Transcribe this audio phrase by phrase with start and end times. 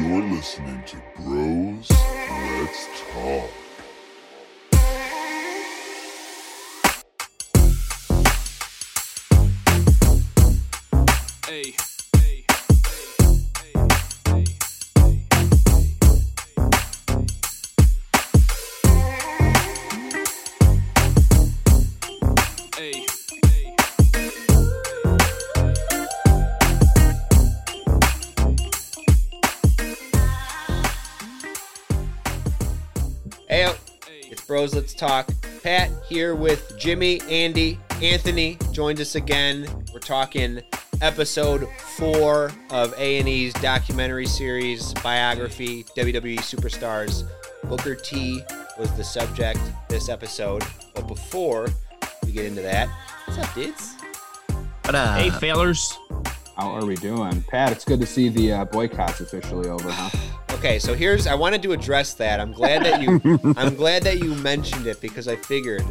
[0.00, 3.50] You're listening to Bros Let's Talk.
[11.46, 11.89] Hey.
[34.80, 35.28] Let's talk.
[35.62, 39.66] Pat here with Jimmy, Andy, Anthony joined us again.
[39.92, 40.62] We're talking
[41.02, 47.28] episode four of A and E's documentary series biography, WWE Superstars.
[47.64, 48.40] Booker T
[48.78, 50.64] was the subject this episode.
[50.94, 51.68] But before
[52.24, 52.88] we get into that,
[53.26, 53.96] what's up, dudes?
[55.20, 55.98] Hey, failers.
[56.56, 57.42] How are we doing?
[57.42, 60.29] Pat, it's good to see the uh, boycott's officially over, huh?
[60.60, 62.38] Okay, so here's I wanted to address that.
[62.38, 63.18] I'm glad that you
[63.56, 65.82] I'm glad that you mentioned it because I figured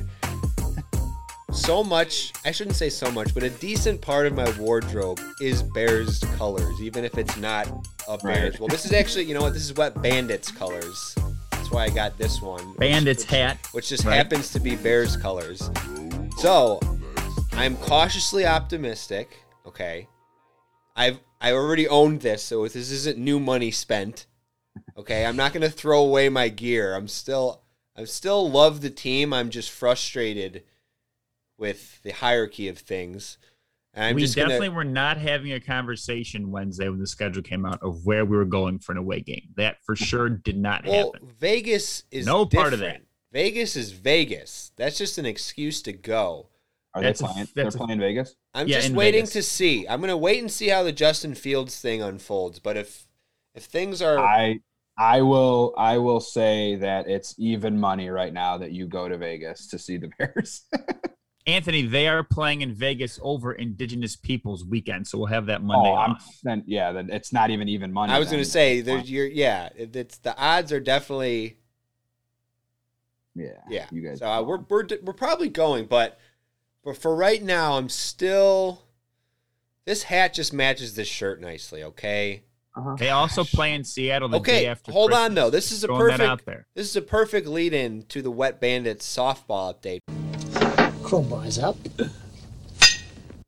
[1.52, 5.64] so much, I shouldn't say so much, but a decent part of my wardrobe is
[5.64, 7.68] Bears colors, even if it's not
[8.08, 8.52] a Bears.
[8.52, 8.60] Right.
[8.60, 9.54] Well, this is actually, you know what?
[9.54, 11.16] This is what Bandits colors.
[11.52, 12.76] That's why I got this one.
[12.76, 13.58] Bandits which- hat.
[13.72, 14.16] Which just Right.
[14.18, 15.72] happens to be Bears colors.
[16.38, 16.80] So,
[17.54, 20.08] I'm cautiously optimistic, okay?
[20.96, 24.28] I've I already owned this, so this isn't new money spent.
[25.00, 26.94] Okay, I'm not gonna throw away my gear.
[26.94, 27.62] I'm still
[27.96, 29.34] I still love the team.
[29.34, 30.64] I'm just frustrated
[31.58, 33.38] with the hierarchy of things.
[33.94, 37.42] And I'm we just definitely gonna, were not having a conversation Wednesday when the schedule
[37.42, 39.50] came out of where we were going for an away game.
[39.56, 41.30] That for sure did not well, happen.
[41.40, 43.02] Vegas is No part of that.
[43.32, 44.72] Vegas is Vegas.
[44.76, 46.48] That's just an excuse to go.
[46.94, 47.48] Are That's they playing?
[47.56, 48.36] They're that's a- playing Vegas.
[48.54, 49.34] I'm Yeah, just waiting Vegas.
[49.34, 49.88] to see.
[49.88, 52.60] I'm gonna wait and see how the Justin Fields thing unfolds.
[52.60, 53.08] But if
[53.56, 54.60] if things are I
[55.00, 59.18] I will I will say that it's even money right now that you go to
[59.18, 60.64] Vegas to see the Bears.
[61.48, 65.90] Anthony, they are playing in Vegas over Indigenous Peoples Weekend, so we'll have that Monday
[65.90, 66.40] oh, I'm off.
[66.44, 68.12] then yeah, then it's not even even money.
[68.12, 71.58] I was gonna say there's you're yeah, it- it's the odds are definitely
[73.36, 73.88] yeah, yeah.
[73.92, 76.20] You guys, So uh, we're we're we're probably going, but
[76.84, 78.84] but for right now, I'm still.
[79.86, 81.84] This hat just matches this shirt nicely.
[81.84, 82.44] Okay.
[82.76, 82.96] Uh-huh.
[82.98, 84.92] They also play in Seattle the Okay, day after.
[84.92, 85.50] hold on, though.
[85.50, 86.68] This is a Throwing perfect- out there.
[86.76, 90.00] This is a perfect lead in to the Wet Bandits softball update
[91.04, 91.78] Crowbars up.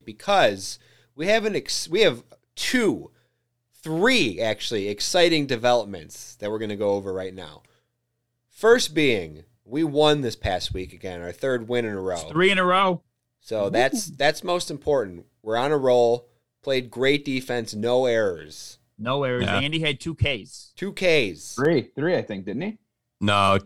[0.03, 0.79] because
[1.15, 2.23] we have an ex- we have
[2.55, 3.11] two,
[3.81, 7.63] three actually exciting developments that we're going to go over right now.
[8.49, 12.17] First being we won this past week again, our third win in a row.
[12.17, 13.01] Three in a row.
[13.39, 15.25] So that's that's most important.
[15.41, 16.27] We're on a roll.
[16.63, 18.77] Played great defense, no errors.
[19.01, 19.43] No errors.
[19.45, 19.59] Yeah.
[19.59, 20.71] Andy had two Ks.
[20.75, 21.55] Two Ks.
[21.55, 22.77] three three I think didn't he?
[23.19, 23.59] No,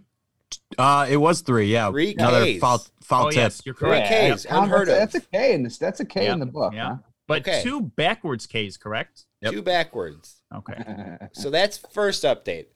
[0.78, 1.72] uh, it was three.
[1.72, 2.60] Yeah, Three another Ks.
[2.60, 3.38] foul foul oh tip.
[3.38, 4.08] yes, you're correct.
[4.08, 4.36] Three correct.
[4.38, 4.44] Ks.
[4.44, 5.22] that's, unheard that's, of.
[5.22, 5.78] That's a K in this.
[5.78, 6.74] That's a K Yep, in the book.
[6.74, 6.98] yeah.
[7.28, 7.62] But Okay.
[7.64, 9.26] two backwards Ks, correct?
[9.42, 9.52] Yep.
[9.54, 10.42] Two backwards.
[10.54, 11.18] Okay.
[11.34, 12.68] So that's first update.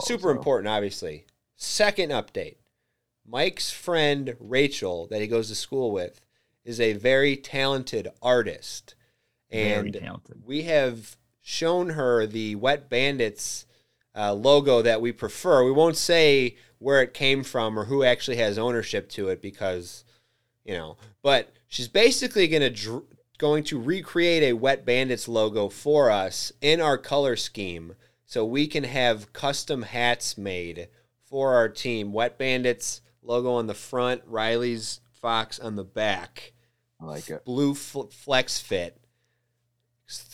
[0.00, 0.38] Super Also.
[0.38, 1.26] important, obviously.
[1.56, 2.56] Second update.
[3.26, 6.20] Mike's friend Rachel, that he goes to school with,
[6.64, 8.94] is a very talented artist.
[9.50, 10.42] Very And talented.
[10.44, 13.66] we have shown her the Wet Bandits
[14.16, 15.64] uh, logo that we prefer.
[15.64, 20.04] We won't say where it came from or who actually has ownership to it because,
[20.64, 23.04] you know, but she's basically going to dr-
[23.38, 28.66] going to recreate a Wet Bandits logo for us in our color scheme so we
[28.66, 30.88] can have custom hats made
[31.24, 32.12] for our team.
[32.12, 36.52] Wet Bandits logo on the front, Riley's Fox on the back
[37.00, 37.44] I like it.
[37.44, 39.01] blue fl- flex fit.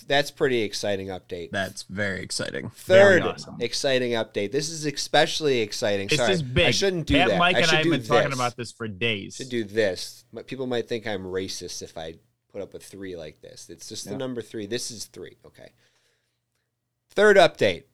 [0.06, 1.50] That's pretty exciting update.
[1.50, 2.70] That's very exciting.
[2.70, 3.56] Third Very awesome.
[3.60, 4.52] exciting update.
[4.52, 6.08] This is especially exciting.
[6.08, 6.66] This Sorry, is big.
[6.66, 7.38] I shouldn't do Pat, that.
[7.38, 8.38] Mike I and should I have do been talking this.
[8.38, 9.36] about this for days.
[9.36, 10.24] Should do this.
[10.46, 12.14] People might think I'm racist if I
[12.50, 13.68] put up a three like this.
[13.68, 14.66] It's just the number three.
[14.66, 15.36] This is three.
[15.44, 15.72] Okay.
[17.10, 17.84] Third update.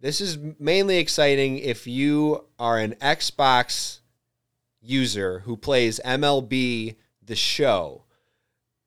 [0.00, 4.00] This is mainly exciting if you are an Xbox
[4.80, 8.03] user who plays MLB The Show.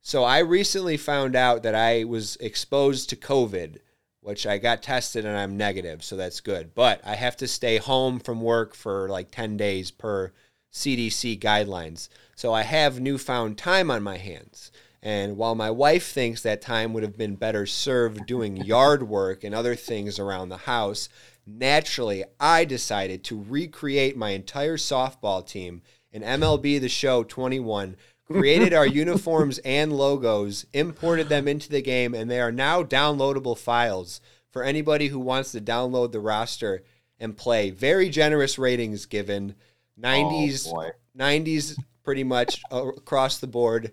[0.07, 3.80] So I recently found out that I was exposed to COVID,
[4.21, 6.74] which I got tested and I'm negative, so that's good.
[6.74, 10.31] But I have to stay home from work for like 10 days per
[10.71, 12.07] CDC guidelines.
[12.38, 14.71] So I have newfound time on my hands.
[15.04, 19.44] And while my wife thinks that time would have been better served doing yard work
[19.44, 21.10] and other things around the house,
[21.45, 25.81] naturally I decided to recreate my entire softball team
[26.13, 32.13] in MLB The Show 21, created our uniforms and logos, imported them into the game,
[32.13, 36.83] and they are now downloadable files for anybody who wants to download the roster
[37.19, 37.69] and play.
[37.69, 39.56] Very generous ratings given.
[40.00, 40.89] 90s Oh, boy.
[41.18, 43.91] 90s pretty much across the board.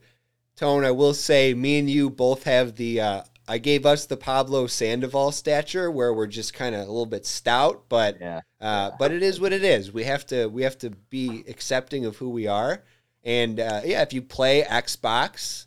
[0.57, 3.01] Tone, I will say, me and you both have the.
[3.01, 7.07] Uh, I gave us the Pablo Sandoval stature, where we're just kind of a little
[7.07, 8.41] bit stout, but Yeah.
[8.61, 9.93] uh, but it is what it is.
[9.93, 12.85] We have to we have to be accepting of who we are,
[13.25, 15.67] and uh, yeah, if you play Xbox.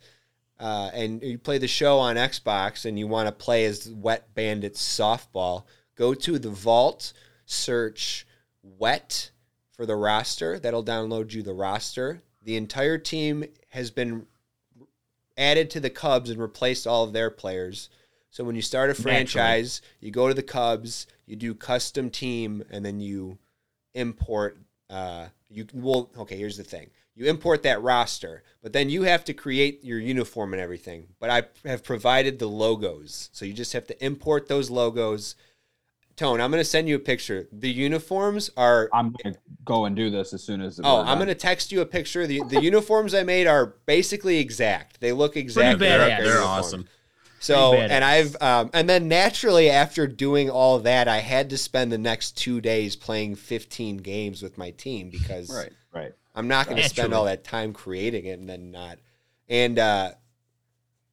[0.59, 4.33] Uh, and you play the show on Xbox and you want to play as Wet
[4.33, 5.65] Bandits softball,
[5.95, 7.13] go to the vault,
[7.45, 8.25] search
[8.63, 9.30] Wet
[9.71, 10.57] for the roster.
[10.57, 12.24] That'll download you the roster.
[12.42, 14.25] The entire team has been
[15.38, 17.89] added to the Cubs and replaced all of their players.
[18.30, 22.63] So when you start a franchise, you go to the Cubs, you do custom team,
[22.69, 23.38] and then you
[23.94, 24.57] import.
[24.89, 26.38] Uh, you well, okay.
[26.38, 30.53] Here's the thing: you import that roster, but then you have to create your uniform
[30.53, 31.07] and everything.
[31.19, 35.35] But I have provided the logos, so you just have to import those logos.
[36.15, 37.47] Tone, I'm going to send you a picture.
[37.51, 39.35] The uniforms are I'm gonna
[39.65, 40.79] go and do this as soon as.
[40.83, 42.25] Oh, I'm gonna text you a picture.
[42.25, 44.99] The the uniforms I made are basically exact.
[44.99, 45.99] They look exactly badass.
[45.99, 46.47] like our They're uniform.
[46.47, 46.87] awesome.
[47.39, 51.91] So, and I've um, and then naturally after doing all that, I had to spend
[51.91, 55.71] the next two days playing 15 games with my team because Right.
[56.38, 56.44] Right.
[56.44, 59.00] I'm not going to spend all that time creating it and then not.
[59.50, 60.12] And uh,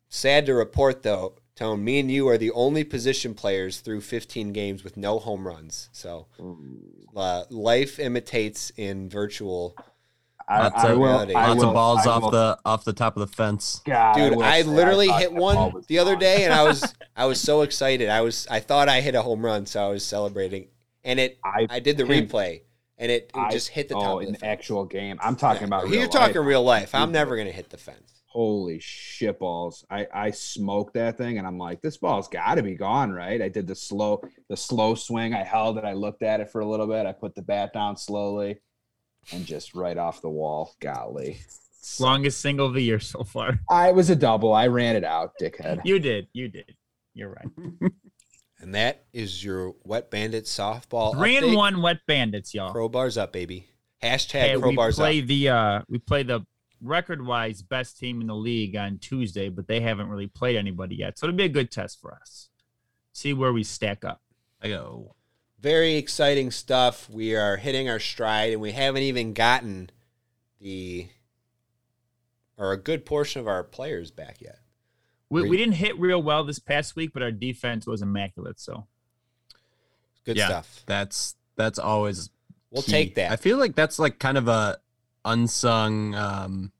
[0.09, 4.53] sad to report though, Tone, me and you are the only position players through 15
[4.53, 5.89] games with no home runs.
[5.93, 6.27] So
[7.17, 9.77] uh, life imitates in virtual.
[10.49, 11.07] I, Lots I of- will.
[11.07, 11.35] reality.
[11.35, 13.81] I Lots will- of balls I off will- the off the top of the fence.
[13.85, 16.93] God, Dude, will I say literally thought hit one the other day, and I was
[17.17, 18.09] I was so excited.
[18.11, 20.67] I was I thought I hit a home run, so I was celebrating,
[21.05, 22.63] and it I, I did the hit- replay,
[22.99, 24.43] and it, it I- just hit the oh, top oh, of the in fence.
[24.43, 25.19] actual game.
[25.23, 25.89] I'm talking about.
[25.89, 26.47] You're real talking life.
[26.47, 26.95] real life.
[26.95, 28.23] I'm never gonna hit the fence.
[28.27, 29.85] Holy shit balls!
[29.91, 33.41] I I smoked that thing, and I'm like, this ball's got to be gone, right?
[33.41, 35.35] I did the slow the slow swing.
[35.35, 35.85] I held it.
[35.85, 37.07] I looked at it for a little bit.
[37.07, 38.61] I put the bat down slowly,
[39.33, 40.75] and just right off the wall.
[40.81, 41.39] Golly,
[42.01, 43.61] Longest single of the year so far.
[43.71, 44.53] I was a double.
[44.53, 45.83] I ran it out, dickhead.
[45.85, 46.29] You did.
[46.33, 46.75] You did.
[47.13, 47.93] You're right.
[48.65, 51.15] And that is your wet bandit softball.
[51.15, 52.75] Three and one wet bandits, y'all.
[52.75, 53.69] Crowbars up, baby.
[54.03, 55.27] Hashtag Hey, we play up.
[55.27, 56.47] the uh we play the
[56.81, 60.97] record wise best team in the league on Tuesday, but they haven't really played anybody
[60.97, 61.19] yet.
[61.19, 62.49] So it'll be a good test for us.
[63.13, 64.23] See where we stack up.
[64.63, 65.15] I go.
[65.61, 67.11] Very exciting stuff.
[67.11, 69.91] We are hitting our stride, and we haven't even gotten
[70.59, 71.09] the
[72.57, 74.61] or a good portion of our players back yet.
[75.31, 78.61] We, we didn't hit real well this past week, but our defense was immaculate.
[78.61, 78.87] So
[80.25, 80.47] Good Yeah.
[80.47, 80.83] stuff.
[80.87, 82.31] That's that's always
[82.71, 82.93] We'll key.
[82.93, 83.31] take that.
[83.33, 84.79] I feel like that's like kind of a
[85.25, 86.73] unsung um,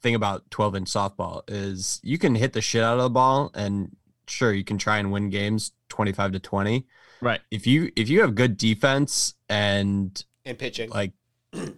[0.00, 3.50] thing about 12 inch softball is you can hit the shit out of the ball
[3.54, 6.86] and sure you can try and win games 25 to 20.
[7.20, 7.40] right.
[7.50, 10.90] If you if you have good defense and and pitching.
[10.90, 11.12] like
[11.52, 11.74] And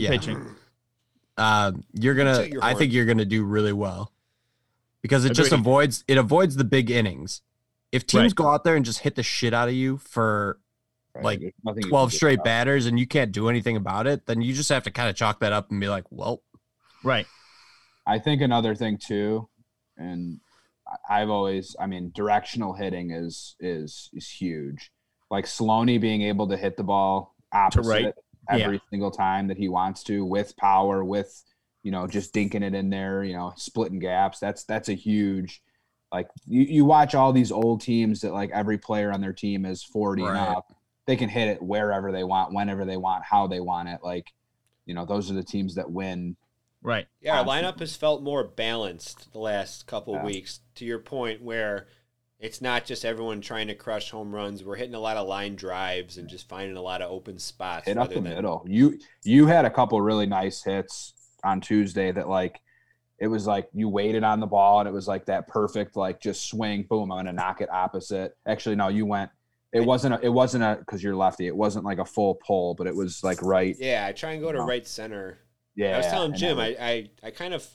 [0.00, 0.46] yeah, pitching.
[1.36, 4.12] um, you're gonna your I think you're gonna do really well
[5.04, 7.42] because it just avoids it avoids the big innings.
[7.92, 8.34] If teams Right.
[8.34, 10.58] go out there and just hit the shit out of you for
[11.14, 11.24] Right?
[11.24, 14.06] like There's nothing you can 12 straight about batters and you can't do anything about
[14.06, 16.42] it, then you just have to kind of chalk that up and be like, well,
[17.04, 17.26] Right.
[18.06, 19.46] I think another thing too,
[19.98, 20.40] and
[20.88, 24.90] I- I've always, I mean, directional hitting is is is huge.
[25.30, 28.14] Like Sloaney being able to hit the ball opposite right.
[28.48, 31.44] every single time that he wants to, with power, with
[31.84, 34.40] you know, just dinking it in there, you know, splitting gaps.
[34.40, 35.62] That's that's a huge.
[36.10, 39.64] Like you, you watch all these old teams that like every player on their team
[39.64, 40.74] is forty and up.
[41.06, 44.00] They can hit it wherever they want, whenever they want, how they want it.
[44.02, 44.32] Like,
[44.86, 46.34] you know, those are the teams that win
[46.82, 47.06] Right.
[47.22, 50.24] Yeah, our lineup has felt more balanced the last couple Yeah.
[50.24, 50.60] weeks.
[50.74, 51.86] To your point, where
[52.38, 54.62] it's not just everyone trying to crush home runs.
[54.62, 57.86] We're hitting a lot of line drives and just finding a lot of open spots.
[57.86, 58.64] hit up rather the than- middle.
[58.68, 61.13] You you had a couple really nice hits
[61.44, 62.60] on Tuesday that like
[63.18, 66.20] it was like you waited on the ball and it was like that perfect like
[66.20, 68.36] just swing boom I'm gonna knock it opposite.
[68.46, 69.30] Actually no you went
[69.72, 72.74] it wasn't a, it wasn't a because you're lefty it wasn't like a full pull
[72.74, 74.66] but it was like right Yeah, I try and go to No.
[74.66, 75.38] right center.
[75.76, 75.94] yeah.
[75.94, 77.66] I was telling Jim, I, I, I kind of,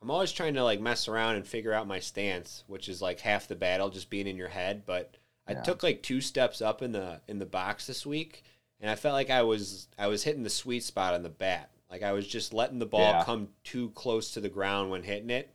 [0.00, 3.20] I'm always trying to like mess around and figure out my stance, which is like
[3.20, 4.84] half the battle, just being in your head.
[4.86, 5.62] But I Yeah.
[5.62, 8.44] took like two steps up in the in the box this week,
[8.80, 11.70] and I felt like I was I was hitting the sweet spot on the bat.
[11.90, 13.24] Like I was just letting the ball Yeah.
[13.24, 15.54] come too close to the ground when hitting it.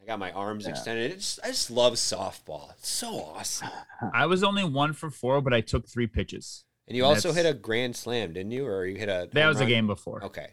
[0.00, 0.70] I got my arms Yeah.
[0.70, 1.10] extended.
[1.12, 2.70] It's, I just love softball.
[2.72, 3.68] It's so awesome.
[4.14, 6.64] I was only one for four, but I took three pitches.
[6.86, 8.64] And you And also hit a grand slam, didn't you?
[8.66, 10.22] Or you hit a That home was a game before.
[10.24, 10.50] Okay.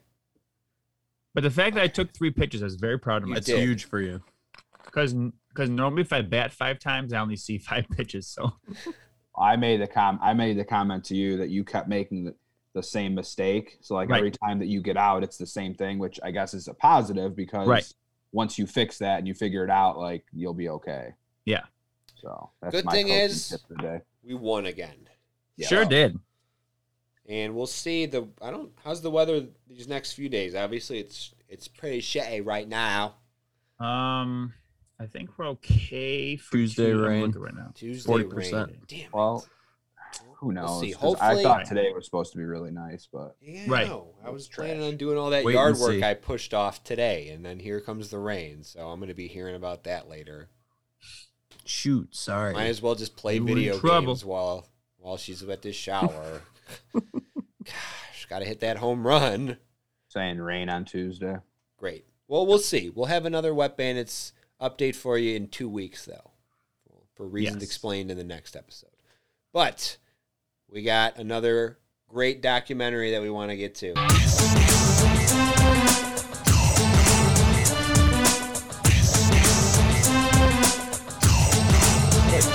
[1.35, 3.47] But the fact that I took three pitches, I was very proud of You that's
[3.47, 4.21] huge for you.
[4.85, 5.13] Because
[5.49, 8.27] because normally if I bat five times, I only see five pitches.
[8.27, 8.53] So
[9.37, 12.35] I made the com I made the comment to you that you kept making the,
[12.73, 13.77] the same mistake.
[13.81, 14.17] So like Right.
[14.17, 16.73] every time that you get out, it's the same thing, which I guess is a
[16.73, 17.93] positive because Right.
[18.31, 21.13] once you fix that and you figure it out, like you'll be okay.
[21.45, 21.63] Yeah.
[22.15, 23.57] So that's Good my thing is-
[24.23, 25.07] We won again.
[25.55, 25.67] Yeah.
[25.67, 26.19] sure did.
[27.29, 30.55] and we'll see the I don't how's the weather these next few days.
[30.55, 33.15] Obviously, it's it's pretty shitty right now.
[33.79, 34.53] Um,
[34.99, 37.31] I think we're okay for Tuesday Tuesday, rain.
[37.31, 37.71] right now.
[37.75, 38.67] Tuesday 40%.
[38.67, 38.81] rain.
[38.87, 38.99] Damn.
[38.99, 39.13] it.
[39.13, 39.45] Well,
[40.37, 40.79] who knows?
[40.81, 40.93] see.
[40.93, 43.89] 'Cause I Hopefully- thought today was supposed to be really nice, but yeah, Right.
[44.23, 44.87] I was It's planning trash.
[44.91, 46.03] on doing all that Wait yard work see.
[46.03, 48.63] I pushed off today, and then here comes the rain.
[48.63, 50.49] So I'm going to be hearing about that later.
[51.65, 52.53] Shoot, sorry.
[52.53, 54.67] Might as well just play You video games while
[54.97, 56.41] while she's at this shower.
[56.93, 59.57] Gosh, got to hit that home run.
[60.09, 61.37] saying rain on Tuesday.
[61.77, 62.05] Great.
[62.27, 62.89] Well, we'll see.
[62.89, 66.31] We'll have another Wet Bandits update for you in two weeks, though,
[67.15, 67.63] for reasons Yes.
[67.63, 68.91] explained in the next episode.
[69.51, 69.97] But
[70.73, 71.77] we got another
[72.09, 73.93] great documentary that we want to get to.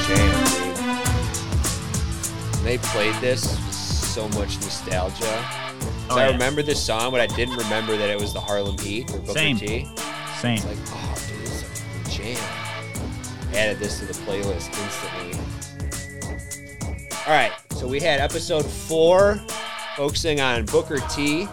[0.09, 0.77] Jam, dude.
[2.65, 5.25] They played this, it so much nostalgia.
[6.11, 6.33] Oh, I yeah.
[6.33, 9.33] remember this song, but I didn't remember that it was the Harlem Heat or Booker
[9.33, 9.57] Same.
[9.59, 9.87] T.
[10.41, 10.57] Same.
[10.57, 12.43] It's like, oh, dude, this is a jam.
[13.55, 15.39] Added this to the playlist instantly.
[17.27, 19.37] All right, so we had episode four
[19.95, 21.47] focusing on Booker T.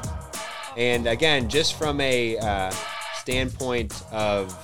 [0.75, 2.72] And again, just from a uh,
[3.20, 4.58] standpoint of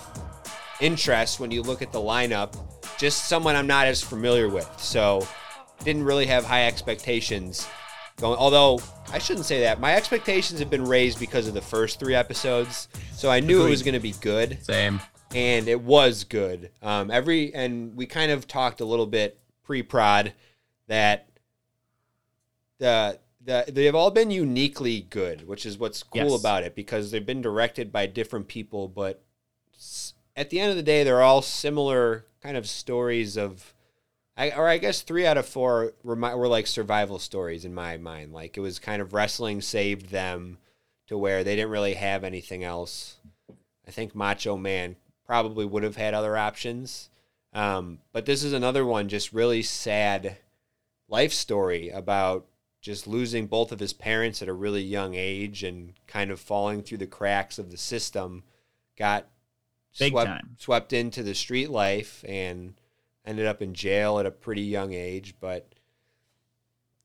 [0.80, 2.58] interest, when you look at the lineup,
[2.98, 4.68] just someone I'm not as familiar with.
[4.80, 5.27] So
[5.84, 7.68] didn't really have high expectations
[8.20, 8.39] going.
[8.39, 8.80] Although
[9.12, 9.80] I shouldn't say that.
[9.80, 12.88] My expectations have been raised because of the first three episodes.
[13.13, 15.00] So I knew it was going to be good Same.
[15.36, 16.72] and it was good.
[16.82, 20.34] Um, every and we kind of talked a little bit pre-prod
[20.88, 21.27] that
[22.81, 26.39] the the they've all been uniquely good, which is what's cool Yes.
[26.39, 29.21] about it because they've been directed by different people, but
[30.35, 33.73] at the end of the day, they're all similar kind of stories of.
[34.38, 37.73] I, or I guess three out of four were, my, were like survival stories in
[37.73, 38.31] my mind.
[38.33, 40.57] Like it was kind of wrestling saved them
[41.07, 43.17] to where they didn't really have anything else.
[43.85, 44.95] I think Macho Man
[45.27, 47.09] probably would have had other options.
[47.53, 50.38] Um, but this is another one, just really sad
[51.09, 52.45] life story about
[52.81, 56.81] just losing both of his parents at a really young age and kind of falling
[56.81, 58.43] through the cracks of the system.
[58.97, 59.27] Got
[60.00, 60.55] Big swept, time.
[60.59, 62.73] swept into the street life and
[63.25, 65.73] ended up in jail at a pretty young age, but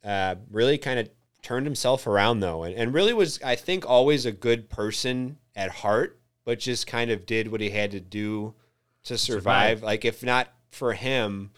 [0.03, 1.11] uh, really kind of
[1.43, 5.71] turned himself around though, and, and really was I think always a good person at
[5.71, 8.55] heart, but just kind of did what he had to do
[9.05, 9.79] to survive.
[9.79, 9.83] Survive.
[9.83, 11.51] Like if not for him,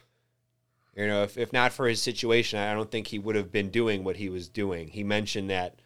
[0.98, 3.70] you know, if, if not for his situation, I don't think he would have been
[3.70, 4.88] doing what he was doing.
[4.88, 5.76] He mentioned that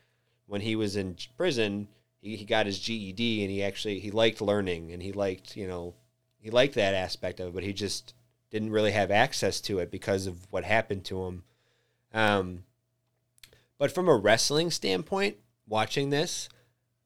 [0.47, 1.88] when he was in prison,
[2.23, 5.69] he, he got his GED and he actually he liked learning and he liked you
[5.69, 5.95] know
[6.38, 8.14] he liked that aspect of it, but he just
[8.50, 11.45] didn't really have access to it because of what happened to him.
[12.14, 12.64] Um,
[13.78, 15.37] but from a wrestling standpoint,
[15.69, 16.49] watching this,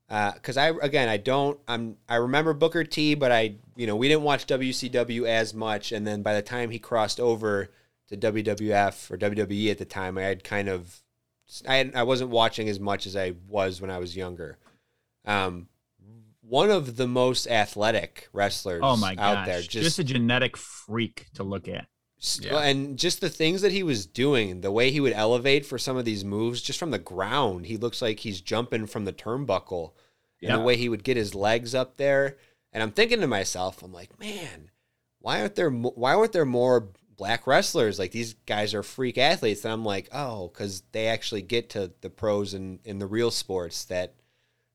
[0.08, 4.06] because I again I don't I'm I remember Booker T, but I you know we
[4.06, 7.70] didn't watch WCW as much, and then by the time he crossed over
[8.08, 11.02] to WWF or WWE at the time, I had kind of
[11.68, 14.58] I had, I wasn't watching as much as I was when I was younger.
[15.24, 15.68] Um,
[16.40, 19.46] one of the most athletic wrestlers Oh my out gosh.
[19.46, 21.86] there, just, a genetic freak to look at.
[22.40, 22.58] Yeah.
[22.60, 25.96] and just the things that he was doing, the way he would elevate for some
[25.96, 29.92] of these moves, just from the ground, he looks like he's jumping from the turnbuckle.
[30.40, 30.56] And Yeah.
[30.56, 32.36] the way he would get his legs up there,
[32.72, 34.70] and I'm thinking to myself, I'm like, man,
[35.20, 37.98] why aren't there why aren't there more black wrestlers?
[37.98, 41.92] Like these guys are freak athletes, and I'm like, oh, because they actually get to
[42.00, 44.14] the pros in in the real sports that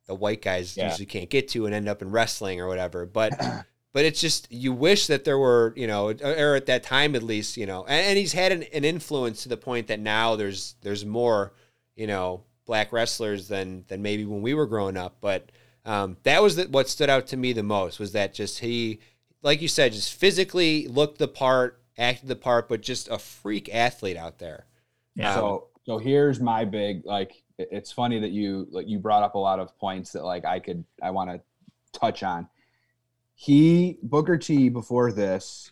[0.08, 0.90] the white guys Yeah.
[0.90, 3.06] usually can't get to and end up in wrestling or whatever.
[3.06, 3.34] But
[3.94, 7.24] but it's just you wish that there were you know or at that time at
[7.24, 10.36] least you know and, and he's had an, an influence to the point that now
[10.36, 11.54] there's there's more
[11.96, 15.52] you know black wrestlers than than maybe when we were growing up but
[15.84, 19.00] um, that was the, what stood out to me the most was that just he
[19.42, 23.74] like you said just physically looked the part acted the part but just a freak
[23.74, 24.66] athlete out there
[25.16, 25.36] Yeah.
[25.36, 29.40] So so here's my big like it's funny that you like you brought up a
[29.40, 31.42] lot of points that like I could I want to
[32.00, 32.48] touch on.
[33.36, 35.72] He Booker T before this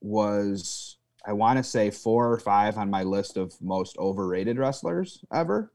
[0.00, 0.96] was
[1.26, 5.72] I want to say four or five on my list of most overrated wrestlers ever.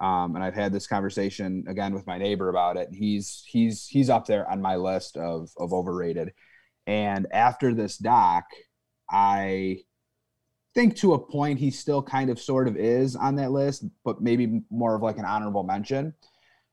[0.00, 2.88] Um, and I've had this conversation again with my neighbor about it.
[2.92, 6.32] He's he's he's up there on my list of of overrated.
[6.86, 8.44] And after this doc,
[9.10, 9.82] I
[10.74, 14.20] think to a point he still kind of sort of is on that list, but
[14.20, 16.14] maybe more of like an honorable mention.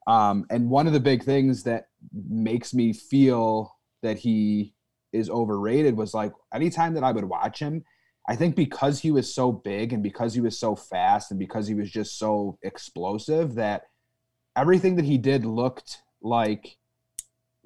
[0.05, 4.73] Um, and one of the big things that makes me feel that he
[5.11, 7.83] is overrated was like anytime that I would watch him,
[8.29, 11.67] I think because he was so big and because he was so fast and because
[11.67, 13.83] he was just so explosive that
[14.55, 16.77] everything that he did looked like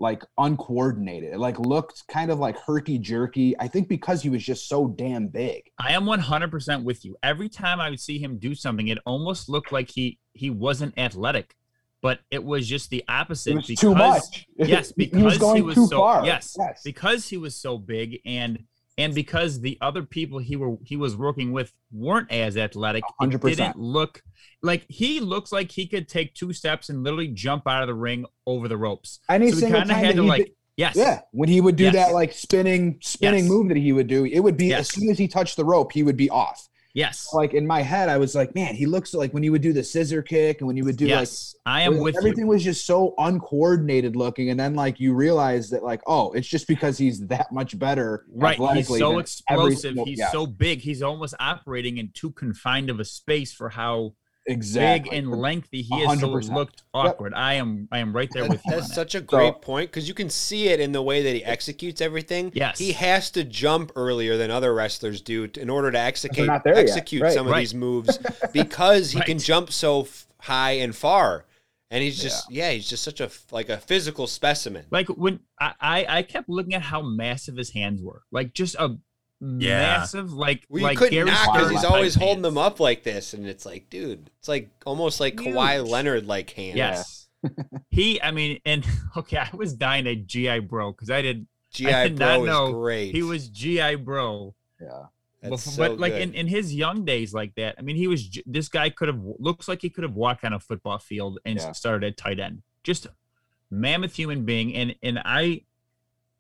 [0.01, 1.31] like uncoordinated.
[1.33, 3.55] It like looked kind of like herky jerky.
[3.59, 5.63] I think because he was just so damn big.
[5.79, 7.15] I am 100% with you.
[7.21, 10.97] Every time I would see him do something, it almost looked like he he wasn't
[10.97, 11.55] athletic,
[12.01, 13.55] but it was just the opposite.
[13.67, 14.47] Because, too much.
[14.57, 16.25] Yes, He because was going was so far.
[16.25, 16.81] yes, Yes.
[16.83, 18.63] because he was so big and
[18.97, 23.29] and because the other people he were he was working with weren't as athletic, it
[23.31, 23.41] 100%.
[23.55, 24.21] didn't look
[24.61, 27.93] like he looks like he could take two steps and literally jump out of the
[27.93, 29.19] ring over the ropes.
[29.29, 31.93] Any so single time had to like did- yes, Yeah, when he would do Yes.
[31.95, 33.49] that like spinning spinning Yes.
[33.49, 34.81] move that he would do, it would be Yes.
[34.81, 36.67] as soon as he touched the rope, he would be off.
[36.93, 39.61] Yes, Like in my head, I was like, man, he looks like when he would
[39.61, 41.55] do the scissor kick and when he would do yes.
[41.65, 42.47] I like am with everything you.
[42.47, 46.67] was just so uncoordinated looking, and then like you realize that like oh, it's just
[46.67, 48.25] because he's that much better.
[48.33, 49.79] Right, he's so explosive.
[49.79, 50.81] single- He's yeah, so big.
[50.81, 54.13] He's almost operating in too confined of a space for how
[54.47, 55.09] exactly.
[55.11, 56.19] big and lengthy he is.
[56.19, 56.53] So it 100%.
[56.55, 57.33] looked awkward.
[57.33, 57.87] I am.
[57.91, 58.71] I am right there with you.
[58.73, 58.95] on That's that.
[58.95, 62.01] such a great point because you can see it in the way that he executes
[62.01, 62.51] everything.
[62.55, 62.77] Yes.
[62.79, 66.63] he has to jump earlier than other wrestlers do t- in order to execute not
[66.63, 66.83] there yet.
[66.83, 67.33] execute Right.
[67.33, 67.59] some of Right.
[67.61, 68.19] these moves
[68.53, 71.45] because he can jump so f- high and far,
[71.89, 72.71] and he's just yeah.
[72.71, 74.85] he's just such a like a physical specimen.
[74.91, 78.23] like when I, I I kept looking at how massive his hands were.
[78.31, 78.97] Like just a
[79.41, 79.97] Yeah.
[79.97, 82.43] massive like Well, you like couldn't Gary knock because he's always holding hands.
[82.43, 86.51] them up like this, and it's like, dude, it's like almost like Kawhi Leonard like
[86.51, 86.75] hands.
[86.77, 87.27] Yes.
[87.89, 88.85] he, I mean, and
[89.17, 91.47] okay, I was dying at GI Bro because I did.
[91.71, 93.15] GI I did not know is great.
[93.15, 95.05] He was GI Bro, yeah.
[95.41, 96.21] That's Bef- so but like good.
[96.21, 97.75] in, in his young days, like that.
[97.79, 98.37] I mean, he was.
[98.45, 101.57] This guy could have looks like he could have walked on a football field and
[101.57, 101.71] Yeah.
[101.71, 102.61] started at tight end.
[102.83, 103.07] Just
[103.71, 105.61] mammoth human being, and and I,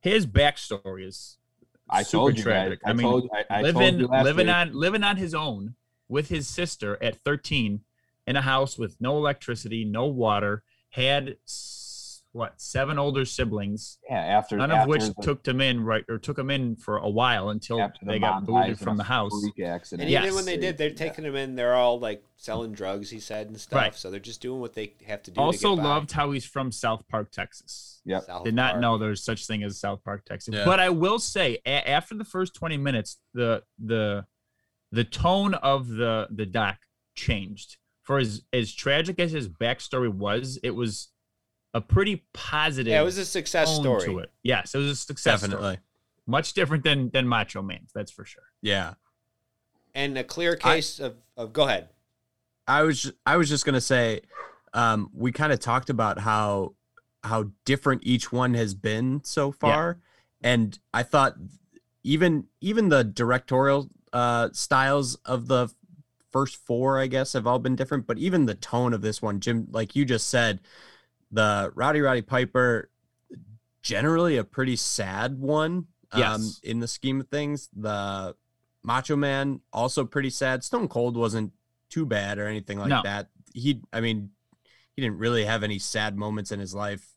[0.01, 1.37] his backstory is
[1.91, 2.81] I super told you tragic.
[2.81, 2.87] guys.
[2.87, 4.55] I, I mean, told, I, I told living you last living week.
[4.55, 5.75] on living on his own
[6.07, 7.81] with his sister at 13
[8.27, 11.80] in a house with no electricity, no water, had s-
[12.33, 16.17] what seven older siblings, yeah after none of which the, took them in right or
[16.17, 19.31] took them in for a while until the they got booted from the house.
[19.41, 20.03] freak accident.
[20.03, 20.23] And Yes.
[20.23, 20.95] even when they did, they're Yeah.
[20.95, 21.55] taking them in.
[21.55, 23.09] They're all like selling drugs.
[23.09, 23.77] He said and stuff.
[23.77, 23.93] Right.
[23.95, 25.41] So they're just doing what they have to do.
[25.41, 25.89] Also to get by.
[25.89, 28.01] loved how he's from South Park, Texas.
[28.05, 28.23] Yep.
[28.23, 28.81] South Did not Park.
[28.81, 30.55] know there's such thing as South Park, Texas.
[30.55, 30.63] Yeah.
[30.65, 34.25] But I will say, a- after the first 20 minutes, the the
[34.93, 36.77] the tone of the the doc
[37.15, 37.75] changed.
[38.03, 41.09] For as as tragic as his backstory was, it was
[41.73, 42.91] a pretty positive.
[42.91, 44.05] Yeah, it was a success story.
[44.05, 44.31] to it.
[44.43, 45.39] Yes, it was a success.
[45.39, 45.51] story.
[45.51, 45.79] Definitely.
[46.27, 47.91] much different than than Macho Man's.
[47.93, 48.43] That's for sure.
[48.61, 48.93] Yeah.
[49.93, 51.53] and a clear case of, of.
[51.53, 51.89] Go ahead.
[52.67, 54.21] I was I was just gonna say,
[54.73, 56.75] um, we kind of talked about how
[57.23, 59.99] how different each one has been so far,
[60.41, 61.35] and I thought
[62.03, 65.69] even even the directorial uh, styles of the
[66.31, 68.07] first four, I guess, have all been different.
[68.07, 70.61] But even the tone of this one, Jim, like you just said,
[71.31, 72.89] the Rowdy Roddy Piper,
[73.81, 75.87] generally a pretty sad one.
[76.13, 76.59] Um, Yes.
[76.63, 78.35] in the scheme of things, the
[78.83, 80.63] Macho Man also pretty sad.
[80.63, 81.53] Stone Cold wasn't
[81.89, 83.01] too bad or anything like No.
[83.03, 83.29] that.
[83.53, 84.31] He, I mean,
[84.95, 87.07] he didn't really have any sad moments in his life.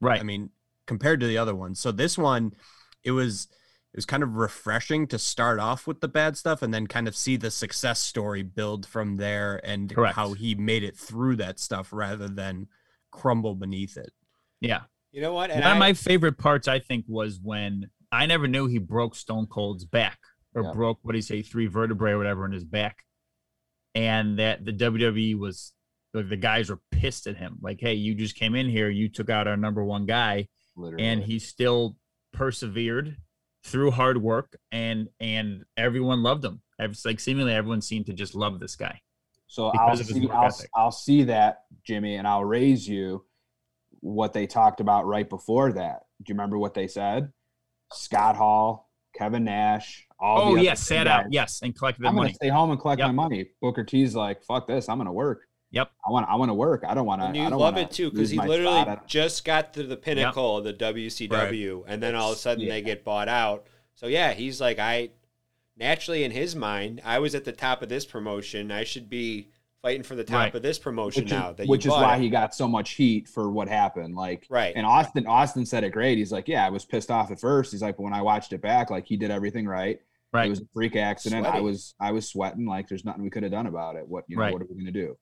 [0.00, 0.20] Right.
[0.20, 0.50] I mean,
[0.86, 1.80] compared to the other ones.
[1.80, 2.54] So this one,
[3.02, 3.48] it was
[3.92, 7.06] it was kind of refreshing to start off with the bad stuff and then kind
[7.06, 10.16] of see the success story build from there and Correct.
[10.16, 12.66] how he made it through that stuff rather than
[13.14, 14.12] crumble beneath it.
[14.60, 14.82] yeah.
[15.12, 15.50] You know what?
[15.52, 18.78] And One I, of my favorite parts, I think, was when I never knew he
[18.78, 20.18] broke Stone Cold's back
[20.54, 20.72] or Yeah.
[20.72, 23.04] broke what do you say, three vertebrae or whatever in his back,
[23.94, 25.72] and that the WWE was
[26.12, 29.08] like the guys were pissed at him, like, "Hey, you just came in here, you
[29.08, 31.04] took out our number one guy, Literally.
[31.04, 31.96] and he still
[32.32, 33.16] persevered
[33.64, 36.60] through hard work, and and everyone loved him.
[36.78, 39.00] It's like seemingly everyone seemed to just love this guy.
[39.54, 40.54] So because I'll see, I'll.
[40.74, 43.24] I'll see that, Jimmy, and I'll raise you
[44.00, 46.00] what they talked about right before that.
[46.24, 47.32] Do you remember what they said?
[47.92, 51.26] Scott Hall, Kevin Nash, all Oh the yes, sat guys.
[51.26, 52.34] out, yes, and collect the I'm gonna money.
[52.34, 53.06] stay home and collect Yep.
[53.06, 53.46] my money.
[53.62, 55.42] Booker T's like, fuck this, I'm gonna work.
[55.70, 55.88] Yep.
[56.04, 56.82] I want I want to work.
[56.84, 57.26] I don't want to.
[57.28, 59.96] and I you don't love it too because he literally at- just got to the
[59.96, 63.68] pinnacle of the WCW, and then all of a sudden they get bought out.
[63.94, 65.10] So yeah, he's like, I
[65.76, 68.70] naturally in his mind, I was at the top of this promotion.
[68.70, 69.50] I should be
[69.82, 70.54] fighting for the top Right.
[70.54, 71.52] of this promotion which is, now.
[71.52, 72.22] That which is why it.
[72.22, 74.14] he got so much heat for what happened.
[74.14, 74.72] Like, right.
[74.74, 76.16] and Austin, Austin said it great.
[76.16, 77.70] He's like, yeah, I was pissed off at first.
[77.72, 79.98] He's like, but when I watched it back, like he did everything right.
[80.32, 80.46] Right.
[80.46, 81.46] It was a freak accident.
[81.46, 82.66] I was, I was sweating.
[82.66, 84.08] Like, there's nothing we could have done about it.
[84.08, 84.52] What, you know, Right.
[84.52, 85.16] what are we gonna do?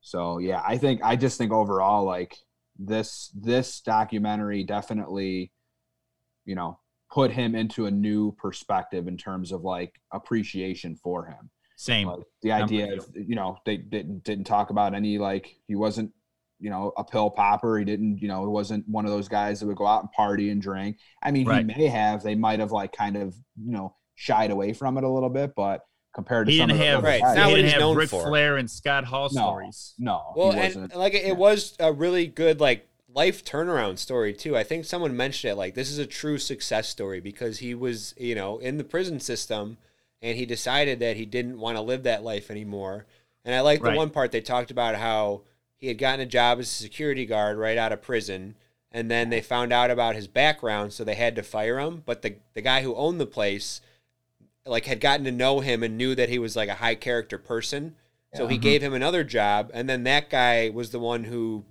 [0.00, 2.36] So yeah, I think, I just think overall, like
[2.78, 5.52] this, this documentary definitely,
[6.44, 6.78] you know,
[7.12, 11.50] put him into a new perspective in terms of like appreciation for him.
[11.76, 12.08] Same.
[12.08, 15.56] Like the I'm idea with of you know they didn't didn't talk about any like
[15.66, 16.12] he wasn't
[16.60, 17.78] you know a pill popper.
[17.78, 20.12] He didn't you know he wasn't one of those guys that would go out and
[20.12, 20.98] party and drink.
[21.22, 21.68] I mean Right.
[21.68, 22.22] he may have.
[22.22, 25.52] They might have like kind of you know shied away from it a little bit,
[25.56, 25.80] but
[26.14, 27.64] compared to He some didn't of the have, other Right, he it's not what didn't
[27.64, 28.26] he's have known Ric for.
[28.28, 29.40] Flair and Scott Hall No.
[29.42, 29.94] stories.
[29.98, 30.96] no, Well, he and wasn't.
[30.96, 31.32] like it yeah.
[31.32, 34.56] was a really good like life turnaround story too.
[34.56, 38.14] I think someone mentioned it like this is a true success story because he was,
[38.16, 39.76] you know, in the prison system
[40.20, 43.06] and he decided that he didn't want to live that life anymore.
[43.44, 43.96] And I like the Right.
[43.96, 45.42] one part they talked about how
[45.76, 48.54] he had gotten a job as a security guard right out of prison
[48.92, 52.22] and then they found out about his background so they had to fire him, but
[52.22, 53.80] the the guy who owned the place
[54.64, 57.38] like had gotten to know him and knew that he was like a high character
[57.38, 57.96] person.
[58.34, 58.60] So he Yeah.
[58.62, 61.64] gave him another job, and then that guy was the one who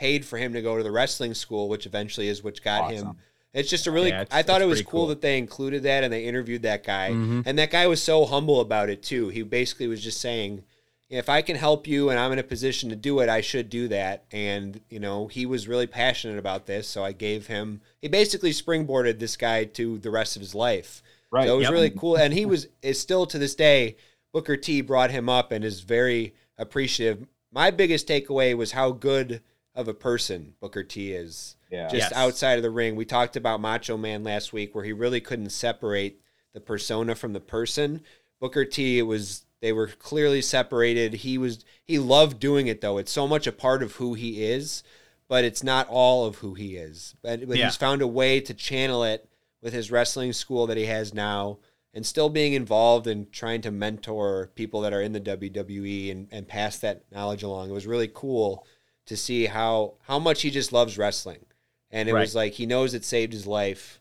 [0.00, 3.16] paid for him to go to the wrestling school, which eventually is which got him.
[3.52, 4.08] It's just a really.
[4.10, 5.06] Yeah, I thought it was cool, cool.
[5.08, 7.42] that they included that and they interviewed that guy, Mhm.
[7.44, 9.28] and that guy was so humble about it too.
[9.28, 10.62] He basically was just saying,
[11.10, 13.68] "If I can help you and I'm in a position to do it, I should
[13.68, 17.80] do that." And you know, he was really passionate about this, so I gave him.
[18.00, 21.02] He basically springboarded this guy to the rest of his life.
[21.32, 21.46] right.
[21.46, 21.72] So it was Yep.
[21.72, 23.96] really cool, and he was is still to this day.
[24.32, 27.26] Booker T brought him up and is very appreciative.
[27.52, 29.40] My biggest takeaway was how good
[29.74, 31.88] of a person Booker T is, yeah.
[31.88, 32.12] just Yes.
[32.12, 32.96] outside of the ring.
[32.96, 36.20] We talked about Macho Man last week, where he really couldn't separate
[36.52, 38.02] the persona from the person.
[38.40, 41.14] Booker T, it was they were clearly separated.
[41.14, 42.98] He was he loved doing it though.
[42.98, 44.82] It's so much a part of who he is,
[45.28, 47.14] but it's not all of who he is.
[47.22, 47.66] But, but Yeah.
[47.66, 49.28] he's found a way to channel it
[49.62, 51.58] with his wrestling school that he has now
[51.92, 56.28] and still being involved and trying to mentor people that are in the WWE and,
[56.30, 57.68] and pass that knowledge along.
[57.68, 58.64] It was really cool
[59.06, 61.44] to see how how much he just loves wrestling.
[61.90, 62.20] And it Right.
[62.20, 64.00] was like he knows it saved his life.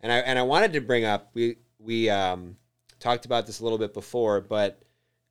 [0.00, 2.56] And I and I wanted to bring up we we um
[3.00, 4.80] talked about this a little bit before, but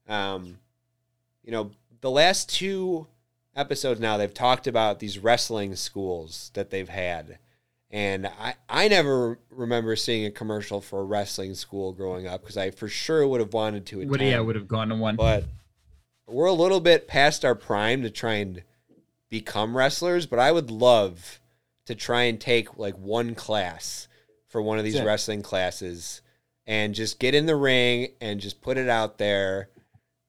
[0.08, 0.58] um
[1.44, 1.72] you know,
[2.02, 3.08] the last two
[3.56, 7.40] episodes now they've talked about these wrestling schools that they've had.
[7.90, 12.58] And I, I never remember seeing a commercial for a wrestling school growing up because
[12.58, 14.12] I for sure would have wanted to attend.
[14.12, 15.16] Would yeah, would have gone to one.
[15.16, 15.46] But
[16.28, 18.64] we're a little bit past our prime to try and
[19.30, 21.40] become wrestlers, but I would love
[21.86, 24.08] to try and take like one class
[24.48, 25.08] for one of these That's it.
[25.08, 26.22] wrestling classes
[26.66, 29.70] and just get in the ring and just put it out there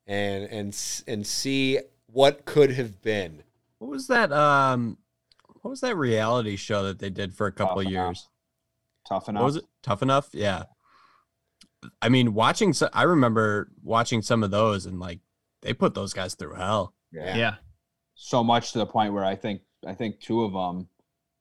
[0.07, 3.43] and and and see what could have been.
[3.79, 4.33] What was that?
[4.33, 4.99] Um,
[5.63, 8.07] what was that reality show that they did for a couple Tough of Enough.
[8.07, 8.29] years?
[9.09, 9.41] Tough enough.
[9.41, 9.65] What was it?
[9.83, 10.29] Tough enough?
[10.33, 10.65] Yeah.
[12.03, 12.73] I mean, watching.
[12.73, 15.21] So, I remember watching some of those, and like
[15.63, 16.95] they put those guys through hell.
[17.13, 17.37] Yeah.
[17.37, 17.55] yeah.
[18.21, 20.89] So much to the point where I think I think two of them.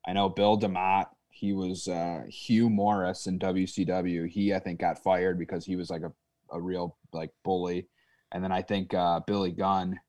[0.08, 1.08] I know Bill DeMott.
[1.30, 4.30] He was uh, Hugh Morris in WCW.
[4.30, 6.12] He I think got fired because he was like a,
[6.52, 7.88] a real like bully,
[8.32, 10.00] and then I think uh, Billy Gunn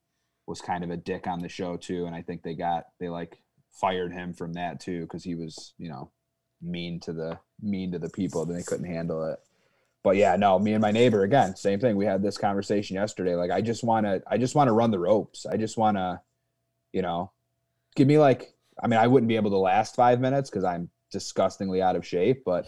[0.47, 3.09] was kind of a dick on the show too, and I think they got they
[3.09, 3.39] like
[3.73, 6.11] fired him from that too because he was you know
[6.61, 9.39] mean to the mean to the people and they couldn't handle it.
[10.05, 11.97] But yeah, no, me and my neighbor again, same thing.
[11.97, 13.37] We had this conversation yesterday.
[13.37, 15.47] Like I just want to I just want to run the ropes.
[15.47, 16.21] I just want to
[16.93, 17.31] you know,
[17.97, 20.89] give me like, I mean, I wouldn't be able to last five minutes because I'm
[21.11, 22.67] disgustingly out of shape, but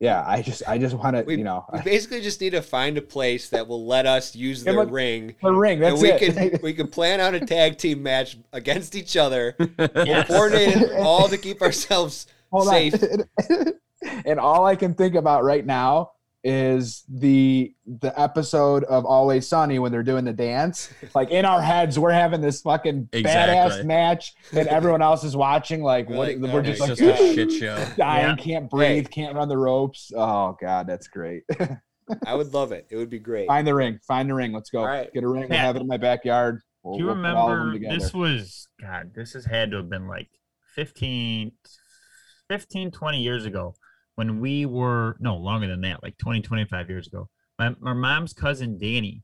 [0.00, 2.98] yeah, I just, I just want to, you know, we basically just need to find
[2.98, 5.34] a place that will let us use Yeah, their but- ring.
[5.42, 5.78] the ring.
[5.80, 6.34] That's and we it.
[6.34, 10.26] can we can plan out a tag team match against each other, Yes.
[10.28, 12.94] coordinate it all to keep ourselves Hold safe.
[13.02, 13.72] on.
[14.26, 16.12] and all I can think about right now
[16.48, 20.92] is the the episode of Always Sunny when they're doing the dance.
[21.12, 23.82] Like in our heads, we're having this fucking Exactly.
[23.82, 25.82] badass match, and everyone else is watching.
[25.82, 26.38] Like We're what?
[26.38, 27.84] like, we're just like just a shit show.
[27.96, 28.44] dying, Yeah.
[28.44, 30.12] can't breathe, can't run the ropes.
[30.16, 31.42] Oh god, that's great.
[32.24, 32.86] I would love it.
[32.90, 33.48] It would be great.
[33.48, 33.98] Find the ring.
[34.06, 34.52] Find the ring.
[34.52, 34.78] Let's go.
[34.78, 35.12] All right.
[35.12, 35.48] Get a ring.
[35.50, 36.60] We'll have it in my backyard.
[36.84, 39.72] We'll, Do you we'll put all of them remember this was God, this has had
[39.72, 40.28] to have been like
[40.76, 41.50] 15
[42.48, 43.74] 15 20 years ago
[44.16, 47.28] when we were no longer than that, like 20 25 years ago.
[47.58, 49.22] My, my mom's cousin Danny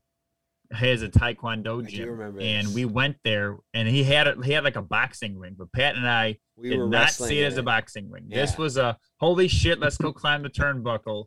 [0.71, 2.73] has a taekwondo gym and this.
[2.73, 5.95] we went there and he had a, he had like a boxing ring, but Pat
[5.95, 8.25] and I we did not see it as a boxing ring.
[8.27, 8.41] Yeah.
[8.41, 11.25] This was a holy shit, let's go climb the turnbuckle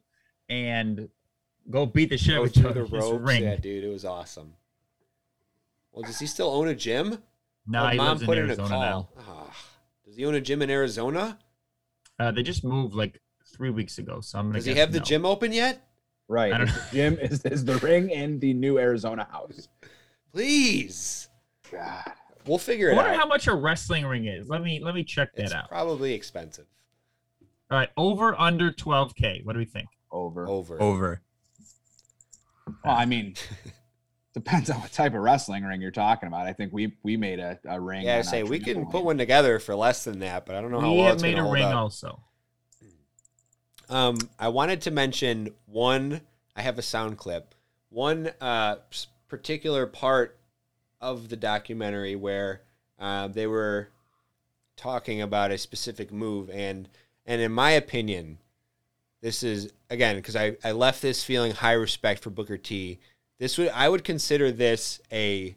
[0.49, 1.09] and
[1.71, 3.29] go beat the shit out of the ropes.
[3.31, 3.43] ring.
[3.45, 4.55] Yeah, dude, it was awesome.
[5.93, 7.23] Well, does he still own a gym?
[7.69, 8.79] No, Oh, he mom lives in put in a Arizona now.
[8.79, 9.13] call.
[9.19, 9.57] Ah,
[10.05, 11.39] does he own a gym in Arizona?
[12.19, 13.21] Uh, they just moved like
[13.57, 14.59] three weeks ago, so I'm gonna.
[14.59, 15.89] Does he guess have the gym open yet?
[16.29, 16.53] Right.
[16.53, 19.69] I don't Is the gym is, is the ring in the new Arizona house.
[20.33, 21.29] Please.
[21.71, 22.13] God.
[22.47, 22.99] We'll figure I it out.
[22.99, 24.49] I wonder how much a wrestling ring is.
[24.49, 25.69] Let me let me check that it's out.
[25.69, 26.67] probably expensive.
[27.71, 29.45] All right, over under 12k.
[29.45, 29.89] What do we think?
[30.13, 30.49] Over.
[30.49, 30.81] Over.
[30.81, 31.23] Over.
[32.85, 33.35] Well, I mean,
[34.35, 36.47] depends on what type of wrestling ring you're talking about.
[36.47, 38.03] I think we we made a, a ring.
[38.03, 38.91] Yeah, I say we can trampoline.
[38.93, 41.15] put one together for less than that, but I don't know how we well have
[41.15, 41.75] it's made going to a ring up.
[41.75, 42.23] also.
[43.89, 46.21] Um, I wanted to mention one.
[46.55, 47.55] I have a sound clip.
[47.91, 48.77] One uh,
[49.29, 50.39] particular part
[51.01, 52.63] of the documentary where
[52.99, 53.89] uh, they were
[54.77, 56.89] talking about a specific move, and
[57.25, 58.39] and in my opinion,
[59.21, 62.99] this is again because I I left this feeling high respect for Booker T.
[63.39, 65.57] This would I would consider this a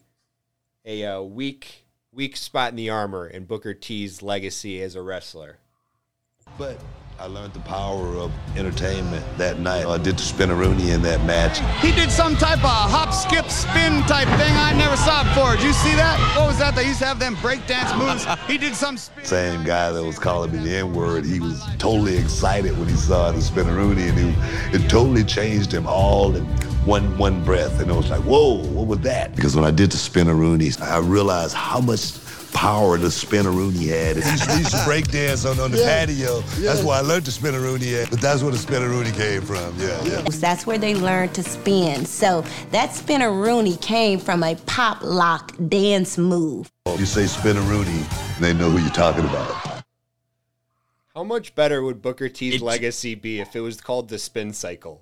[0.86, 5.58] a uh, weak weak spot in the armor in Booker T's legacy as a wrestler.
[6.58, 6.80] But
[7.22, 9.86] I learned the power of entertainment that night.
[9.86, 11.60] I did the spinneroonie in that match.
[11.84, 15.58] He did some type of hop, skip, spin type thing I never saw before.
[15.58, 16.18] Did you see that?
[16.38, 16.76] What was that?
[16.76, 18.26] They used to have them breakdance moves.
[18.48, 19.26] He did some spin.
[19.26, 23.34] Same guy that was calling me the N-word, he was totally excited when he saw
[23.34, 26.46] the spinneroonie, and it, it totally changed him all in
[26.86, 27.82] one one breath.
[27.82, 29.36] And it was like, whoa, what was that?
[29.36, 32.14] Because when I did the spinneroonie, I realized how much
[32.54, 34.18] power the spinneroonie had.
[34.18, 36.42] He used, he used to break dance on, on the patio.
[36.60, 38.10] That's why I learned the spinneroonie at.
[38.10, 39.74] But that's where the spinneroonie came from.
[39.80, 40.22] Yeah, yeah.
[40.30, 42.06] That's where they learned to spin.
[42.06, 46.70] So that spinneroonie came from a pop lock dance move.
[46.98, 49.84] You say spinneroonie, they know who you're talking about.
[51.16, 54.54] How much better would Booker T's It- legacy be if it was called the spin
[54.54, 55.02] cycle?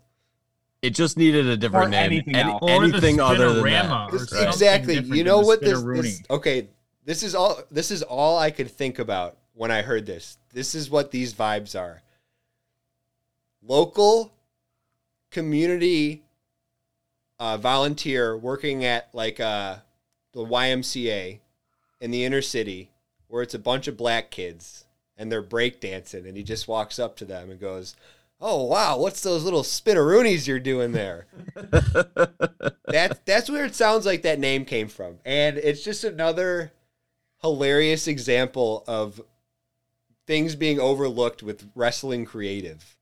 [0.82, 2.06] It just needed a different Or name.
[2.06, 2.60] anything Any- else.
[2.62, 4.14] Or the anything other than that.
[4.14, 5.00] or exactly.
[5.00, 6.02] You know what this, Spinneroonie.
[6.04, 6.70] this okay,
[7.08, 10.38] this is all this is all I could think about when I heard this.
[10.54, 12.04] This is what these vibes are.
[13.64, 14.34] Local
[15.32, 16.24] community
[17.40, 19.78] uh, volunteer working at like uh,
[20.34, 21.40] the YMCA
[22.02, 22.92] in the inner city
[23.30, 24.84] where it's a bunch of black kids
[25.18, 27.96] and they're breakdancing and he just walks up to them and goes,
[28.42, 34.24] "Oh wow, what's those little spinneroonies you're doing there?" that that's where it sounds like
[34.24, 36.74] that name came from, and it's just another
[37.42, 39.22] hilarious example of
[40.26, 42.96] things being overlooked with wrestling creative.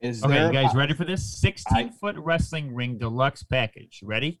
[0.00, 1.24] Is Okay, there you guys a- ready for this?
[1.38, 4.00] 16 foot wrestling ring deluxe package.
[4.02, 4.40] Ready?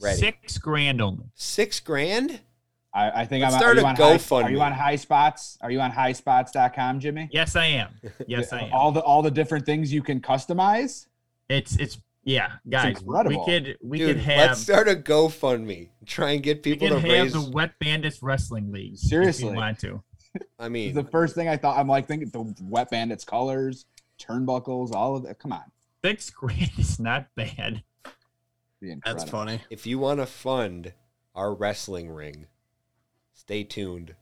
[0.00, 0.18] Ready.
[0.18, 1.26] Six grand only.
[1.34, 2.40] Six grand?
[2.94, 3.60] I, I think Let's I'm.
[3.60, 4.44] start you a on high, GoFundMe.
[4.44, 5.58] Are you on High Spots?
[5.60, 7.28] Are you on HighSpots.com, Jimmy?
[7.32, 7.90] Yes, I am.
[8.26, 8.72] Yes, I am.
[8.72, 11.06] All the all the different things you can customize.
[11.48, 12.96] It's it's yeah, guys.
[13.02, 15.88] We could we Dude, could have let's start a GoFundMe.
[16.06, 17.32] Try and get we people could to have raise.
[17.32, 18.94] the Wet Bandits Wrestling League.
[18.94, 19.54] if Seriously.
[19.54, 20.02] want to.
[20.58, 23.86] I mean, the first thing I thought, I'm like thinking the Wet Bandits colors,
[24.20, 25.38] turnbuckles, all of that.
[25.38, 25.62] Come on,
[26.04, 27.82] Six grand is not bad.
[29.04, 29.60] That's funny.
[29.70, 30.92] if you want to fund
[31.34, 32.46] our wrestling ring,
[33.34, 34.14] stay tuned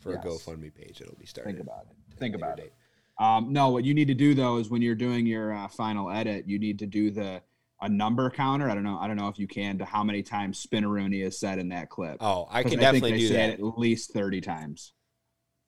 [0.00, 0.24] for Yes.
[0.24, 1.00] a GoFundMe page.
[1.00, 1.50] It'll be started.
[1.56, 2.16] Think about it.
[2.18, 2.72] Think later about date.
[3.20, 6.10] Um, no, what you need to do though is when you're doing your uh, final
[6.10, 7.42] edit, you need to do the
[7.82, 8.68] a number counter.
[8.68, 8.98] I don't know.
[8.98, 11.88] I don't know if you can to how many times Spinneroonie is said in that
[11.90, 12.16] clip.
[12.20, 13.50] Oh, I can think definitely do say that.
[13.54, 14.92] at least thirty times.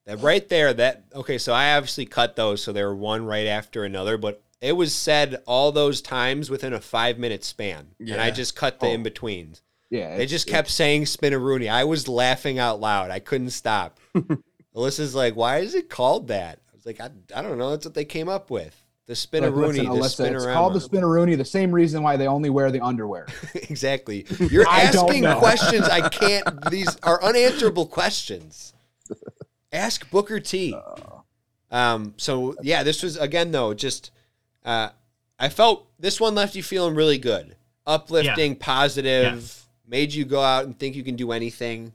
[0.05, 1.37] That right there, that okay.
[1.37, 4.17] So I obviously cut those, so they were one right after another.
[4.17, 8.55] But it was said all those times within a five minute span, and I just
[8.55, 8.91] cut the Oh.
[8.93, 9.61] in betweens.
[9.89, 11.69] Yeah, They just kept saying Spinneroonie.
[11.69, 13.11] I was laughing out loud.
[13.11, 13.99] I couldn't stop.
[14.75, 17.71] Alyssa's like, "Why is it called that?" I was like, "I, I don't know.
[17.71, 18.79] That's what they came up with.
[19.05, 21.37] The Look, Spinneroonie, listen, the Alyssa, it's called the Spinorama." Spinneroonie.
[21.37, 23.27] The same reason why they only wear the underwear.
[23.53, 24.25] exactly.
[24.39, 25.39] You're asking know.
[25.39, 26.45] questions I can't.
[26.69, 28.73] These are unanswerable questions.
[29.71, 30.77] Ask Booker T.
[31.71, 32.13] Um.
[32.17, 33.73] So yeah, this was again though.
[33.73, 34.11] Just,
[34.65, 34.89] uh,
[35.39, 39.35] I felt this one left you feeling really good, uplifting, positive.
[39.35, 39.65] Yes.
[39.85, 41.93] Made you go out and think you can do anything.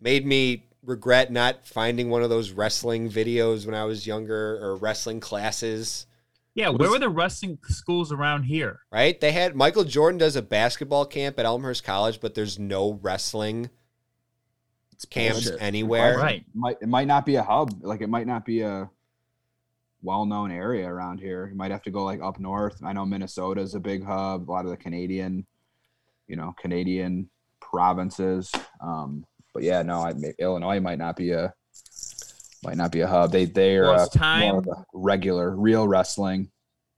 [0.00, 4.76] Made me regret not finding one of those wrestling videos when I was younger or
[4.76, 6.06] wrestling classes.
[6.54, 8.80] Yeah, where were the wrestling schools around here?
[8.90, 9.20] right?
[9.20, 13.70] They had Michael Jordan does a basketball camp at Elmhurst College, but there's no wrestling
[15.10, 15.62] camps bullshit.
[15.62, 16.18] anywhere.
[16.18, 16.44] Right.
[16.54, 17.84] might it might not be a hub.
[17.84, 18.90] Like it might not be a
[20.02, 21.48] well-known area around here.
[21.48, 22.80] You might have to go like up north.
[22.82, 24.48] I know Minnesota is a big hub.
[24.48, 25.46] A lot of the Canadian,
[26.26, 27.28] you know, Canadian
[27.60, 28.50] provinces.
[28.80, 29.24] Um,
[29.58, 31.52] but yeah, no, I, Illinois might not be a
[32.62, 33.32] might not be a hub.
[33.32, 34.48] They they're Well, uh, time.
[34.50, 36.50] more of a regular, real wrestling.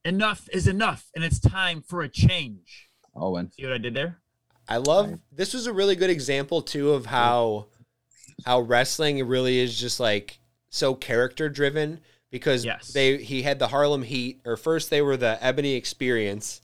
[0.05, 2.91] Enough is enough, and it's time for a change.
[3.17, 4.19] Owen, See what I did there?
[4.69, 7.67] I love this was a really good example too of how
[8.45, 12.89] how wrestling really is just like so character driven because Yes.
[12.93, 16.61] they he had the Harlem Heat or first they were the Ebony Experience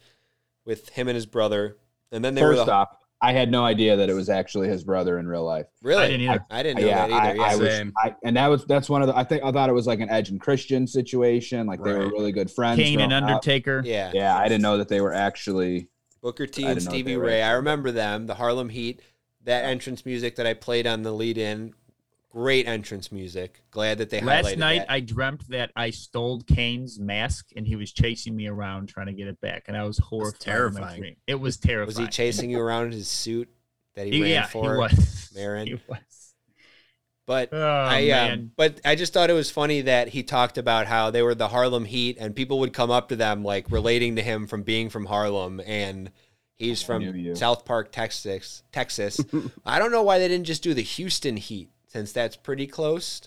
[0.64, 1.78] with him and his brother
[2.12, 2.88] and then they were First the off,
[3.22, 5.66] I had no idea that it was actually his brother in real life.
[5.82, 6.46] really I didn't either.
[6.50, 7.40] I didn't know yeah, that either.
[7.40, 7.56] I, I yeah.
[7.56, 7.92] was, Same.
[7.96, 9.16] I, and that was that's one of the.
[9.16, 11.66] I think I thought it was like an Edge and Christian situation.
[11.66, 12.78] Like they were really good friends.
[12.78, 13.30] Kane and growing up.
[13.30, 13.82] Undertaker.
[13.84, 14.10] yeah.
[14.12, 15.88] Yeah, I didn't know that they were actually.
[16.22, 17.42] Booker T and Stevie they were Ray.
[17.42, 19.00] I remember them, the Harlem Heat,
[19.44, 21.72] that entrance music that I played on the lead in.
[22.36, 23.62] Great entrance music.
[23.70, 24.26] Glad that they had to.
[24.26, 24.90] Last highlighted night, that.
[24.92, 29.14] I dreamt that I stole Kane's mask and he was chasing me around trying to
[29.14, 30.46] get it back, and I was horrified.
[30.46, 31.00] in my terrifying.
[31.00, 31.16] dream.
[31.26, 31.86] It was terrifying.
[31.86, 33.48] was he chasing you around in his suit
[33.94, 34.74] that he He- ran yeah, for?
[34.74, 35.32] he was.
[35.34, 35.66] Marin?
[35.66, 36.34] He was.
[37.26, 40.86] But Oh I um, but I just thought it was funny that he talked about
[40.86, 44.16] how they were the Harlem Heat and people would come up to them like relating
[44.16, 46.12] to him from being from Harlem and
[46.54, 47.34] he's from.
[47.34, 48.62] South Park, Texas.
[48.72, 49.18] Texas.
[49.66, 53.22] I don't know why they didn't just do the Houston Heat since that's pretty close.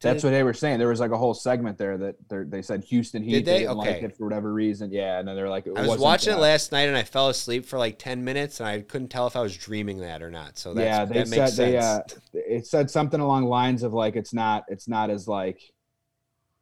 [0.00, 0.78] That's what they were saying.
[0.78, 3.32] There was like a whole segment there that they're- said Houston Heat.
[3.32, 3.58] Did they?
[3.60, 4.90] didn't like it for whatever reason.
[4.90, 7.28] Yeah, and then they're like, it I was watching it last night and I fell
[7.28, 10.30] asleep for like 10 minutes and I couldn't tell if I was dreaming that or
[10.30, 10.58] not.
[10.58, 11.78] So that's, yeah, they that said makes they.
[11.78, 12.00] Uh,
[12.34, 15.60] it said something along lines of like it's not it's not as like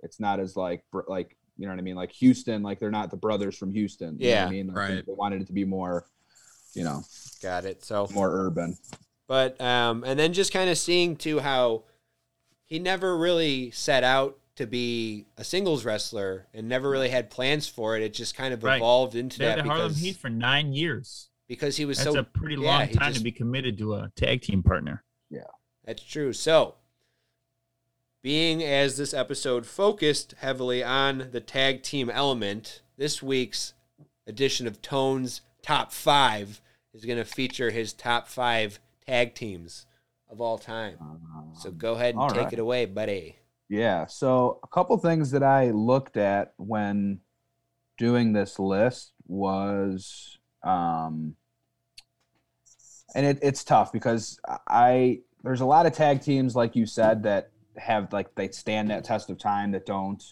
[0.00, 3.10] it's not as like like you know what I mean like Houston like they're not
[3.10, 4.16] the brothers from Houston.
[4.18, 4.46] You know what Yeah.
[4.46, 5.06] I mean Like, Right.
[5.06, 6.06] They wanted it to be more,
[6.72, 7.02] you know,
[7.42, 7.84] Got it.
[7.84, 8.76] So more urban.
[9.26, 11.84] But um, and then just kind of seeing too how
[12.66, 17.66] he never really set out to be a singles wrestler and never really had plans
[17.66, 18.02] for it.
[18.02, 18.76] It just kind of Right.
[18.76, 21.28] evolved into they had that the Harlem because, Heat for nine years.
[21.48, 23.76] because he was That's so a pretty yeah, long he time just- to be committed
[23.78, 25.02] to a tag team partner.
[25.30, 25.40] Yeah.
[25.84, 26.32] That's true.
[26.32, 26.76] So,
[28.22, 33.74] being as this episode focused heavily on the tag team element, this week's
[34.26, 36.60] edition of Tone's Top 5
[36.94, 39.86] is going to feature his top 5 tag teams
[40.28, 40.96] of all time.
[41.54, 42.52] So, go ahead and all take right.
[42.52, 43.36] it away, buddy.
[43.68, 44.06] Yeah.
[44.06, 47.20] So a couple things that I looked at when
[47.98, 51.36] doing this list was, um,
[53.14, 54.38] and it, it's tough because
[54.68, 58.90] I there's a lot of tag teams like you said that have like they stand
[58.90, 60.22] that test of time that don't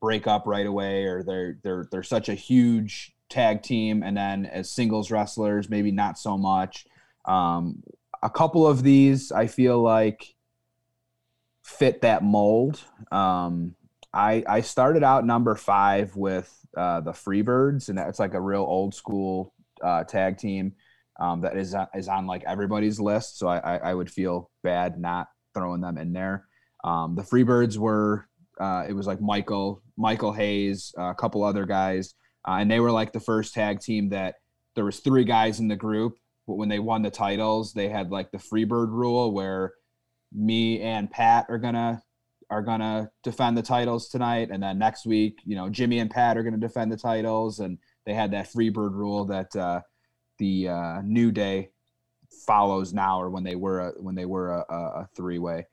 [0.00, 4.46] break up right away or they're they're they're such a huge tag team and then
[4.46, 6.86] as singles wrestlers maybe not so much.
[7.28, 7.82] Um,
[8.22, 10.34] a couple of these I feel like
[11.62, 12.82] fit that mold.
[13.12, 13.76] Um,
[14.12, 18.62] I I started out number five with uh, the Freebirds, and that's like a real
[18.62, 20.72] old school uh, tag team
[21.20, 23.38] um, that is is on like everybody's list.
[23.38, 26.46] So I, I I would feel bad not throwing them in there.
[26.84, 28.26] Um, the Freebirds were
[28.58, 32.14] uh, it was like Michael Michael Hayes, a couple other guys,
[32.46, 34.36] uh, and they were like the first tag team that
[34.74, 36.16] there was three guys in the group.
[36.56, 39.74] When they won the titles, they had like the Freebird rule where
[40.32, 42.02] me and Pat are gonna
[42.50, 46.36] are gonna defend the titles tonight, and then next week, you know, Jimmy and Pat
[46.36, 49.80] are gonna defend the titles, and they had that Freebird rule that uh,
[50.38, 51.70] the uh, New Day
[52.46, 55.66] follows now, or when they were a, when they were a, a, a three way.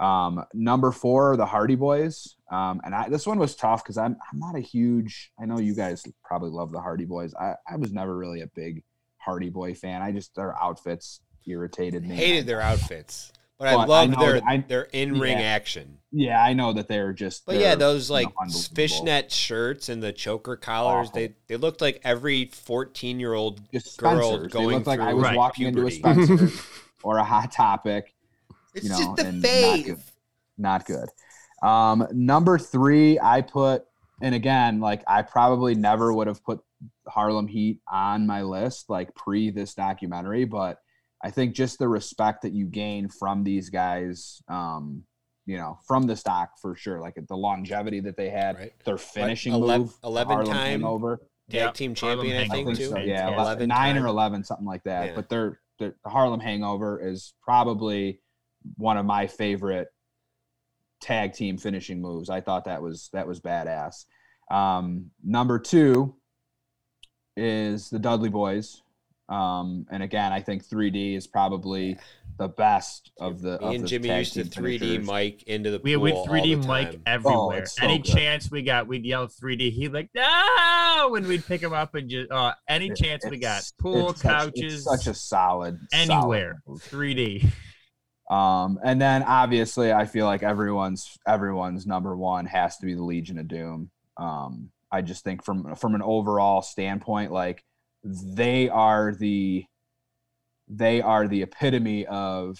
[0.00, 4.16] Um, number four, the Hardy Boys, um, and I, this one was tough because I'm
[4.32, 5.30] I'm not a huge.
[5.38, 7.34] I know you guys probably love the Hardy Boys.
[7.34, 8.82] I, I was never really a big
[9.24, 10.02] Hardy Boy fan.
[10.02, 12.14] I just their outfits irritated me.
[12.14, 15.44] Hated their outfits, but I But I loved know their I- their in ring yeah.
[15.44, 15.98] action.
[16.12, 17.44] Yeah, I know that they're just.
[17.46, 21.20] But yeah, they're, those you know, like fishnet shirts and the choker collars, Awful.
[21.20, 24.42] they they looked like every fourteen year old girl Spencer's.
[24.52, 25.96] They going looked like through I was Right, walking puberty.
[25.96, 26.62] into a Spencer's
[27.02, 28.14] or a Hot Topic.
[28.74, 29.98] It's you know, just the and not good.
[30.56, 31.08] Not good.
[31.62, 33.84] Um, number three, I put,
[34.20, 36.60] and again, like I probably never would have put
[37.08, 40.78] Harlem Heat on my list, like pre this documentary, but
[41.22, 45.04] I think just the respect that you gain from these guys, um,
[45.46, 48.72] you know, from the stock for sure, like the longevity that they had, Right.
[48.84, 51.16] their finishing elev- move, 11 Harlem time Hangover.
[51.50, 52.88] Tag Yeah, team champion, I I think, think too.
[52.88, 52.98] so.
[52.98, 53.38] Yeah, Fantastic.
[53.38, 54.04] 11, nine time.
[54.04, 55.08] or eleven, something like that.
[55.08, 55.14] Yeah.
[55.14, 58.20] But they're, they're, the Harlem Hangover is probably
[58.76, 59.88] one of my favorite
[61.00, 62.30] tag team finishing moves.
[62.30, 64.04] I thought that was that was badass.
[64.50, 66.16] Um, number two
[67.36, 68.82] is the Dudley Boys,
[69.28, 71.96] um, and again, I think 3D is probably
[72.36, 73.58] the best of the.
[73.60, 75.06] Me of and the Jimmy used to 3D finishers.
[75.06, 77.58] Mike into the We pool we 3D the Mike everywhere.
[77.60, 78.12] it's so Any good.
[78.12, 79.70] chance we got, we'd yell 3D.
[79.72, 83.38] He'd like no, when we'd pick him up and just uh, any It- chance we
[83.38, 87.50] got, it's- pool, it's such- couches, it's such a solid anywhere, solid 3D.
[88.30, 93.02] Um, and then obviously, I feel like everyone's everyone's number one has to be the
[93.02, 93.90] Legion of Doom.
[94.16, 97.64] Um, I just think from from an overall standpoint, like
[98.04, 99.64] they are the
[100.68, 102.58] they are the epitome of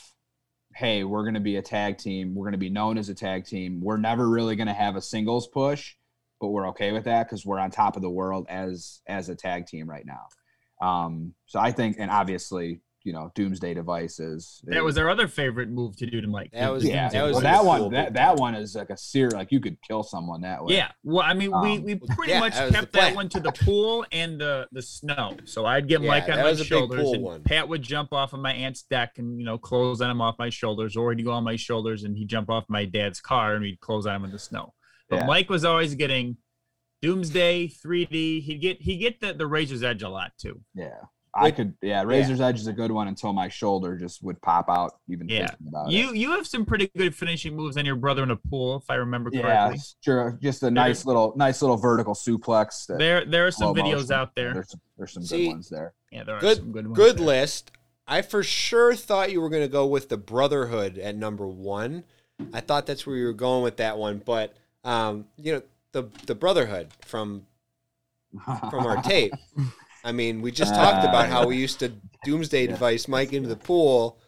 [0.74, 2.35] hey we're going to be a tag team.
[2.35, 3.80] We're going to be known as a tag team.
[3.80, 5.95] We're never really going to have a singles push
[6.41, 9.35] but we're okay with that because we're on top of the world as as a
[9.35, 10.26] tag team right now.
[10.87, 15.69] Um so i think and obviously you know doomsday devices That was our other favorite
[15.69, 16.51] move to do to Mike.
[16.53, 18.89] That was- yeah that was well, that cool one big that, that one is like
[18.91, 20.91] a seer like you could kill someone that way Yeah.
[21.03, 23.53] Well, I mean, we, Um, we pretty yeah, much that kept that one to the
[23.53, 25.37] pool and the the snow.
[25.45, 27.43] So I'd get Yeah, Mike on that my was a big shoulders, and one.
[27.43, 30.37] Pat would jump off of my aunt's deck and you know close on him off
[30.39, 33.55] my shoulders, or he'd go on my shoulders and he'd jump off my dad's car
[33.55, 34.73] and we'd close on him in the snow.
[35.11, 35.27] But Yeah.
[35.27, 36.39] Mike was always getting
[37.03, 38.41] Doomsday 3D.
[38.43, 40.63] He'd get he get the the Razor's Edge a lot too.
[40.75, 41.01] yeah
[41.37, 44.68] i could yeah razor's edge is a good one until my shoulder just would pop
[44.68, 45.49] out even Yeah.
[45.49, 48.30] thinking about it You you have some pretty good finishing moves on your brother in
[48.30, 49.80] a pool, if I remember Yeah, correctly.
[50.01, 50.39] sure.
[50.43, 52.87] Just a nice little, nice little vertical suplex.
[52.87, 54.12] There there are some videos motion.
[54.12, 54.53] out there.
[54.55, 55.93] There's some, there's some See, good ones there.
[56.12, 57.26] Yeah, there are Good, some good good, there.
[57.26, 57.72] list.
[58.07, 62.05] I for sure thought you were going to go with the Brotherhood at number one.
[62.53, 64.55] I thought that's where you were going with that one, but
[64.85, 65.62] um, you know
[65.93, 67.47] the the Brotherhood from
[68.45, 69.32] from our tape.
[70.05, 71.93] I mean, we just talked about how we used to
[72.25, 74.19] Doomsday device Mike into the pool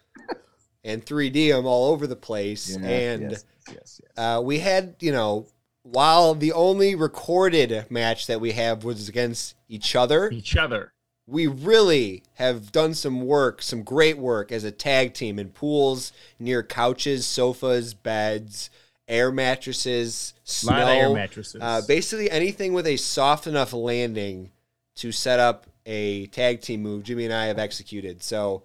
[0.85, 4.11] and 3D him all over the place, Yes, and yes, yes, yes.
[4.16, 5.47] uh, we had you know
[5.83, 10.93] while the only recorded match that we have was against each other Each other.
[11.27, 16.12] we really have done some work, some great work as a tag team in pools
[16.39, 18.70] near couches, sofas, beds,
[19.09, 21.61] air mattresses, A snow, lot of air mattresses.
[21.61, 24.51] uh, basically anything with a soft enough landing
[24.97, 27.05] to set up a tag team move.
[27.05, 28.22] Jimmy and I have executed.
[28.22, 28.64] So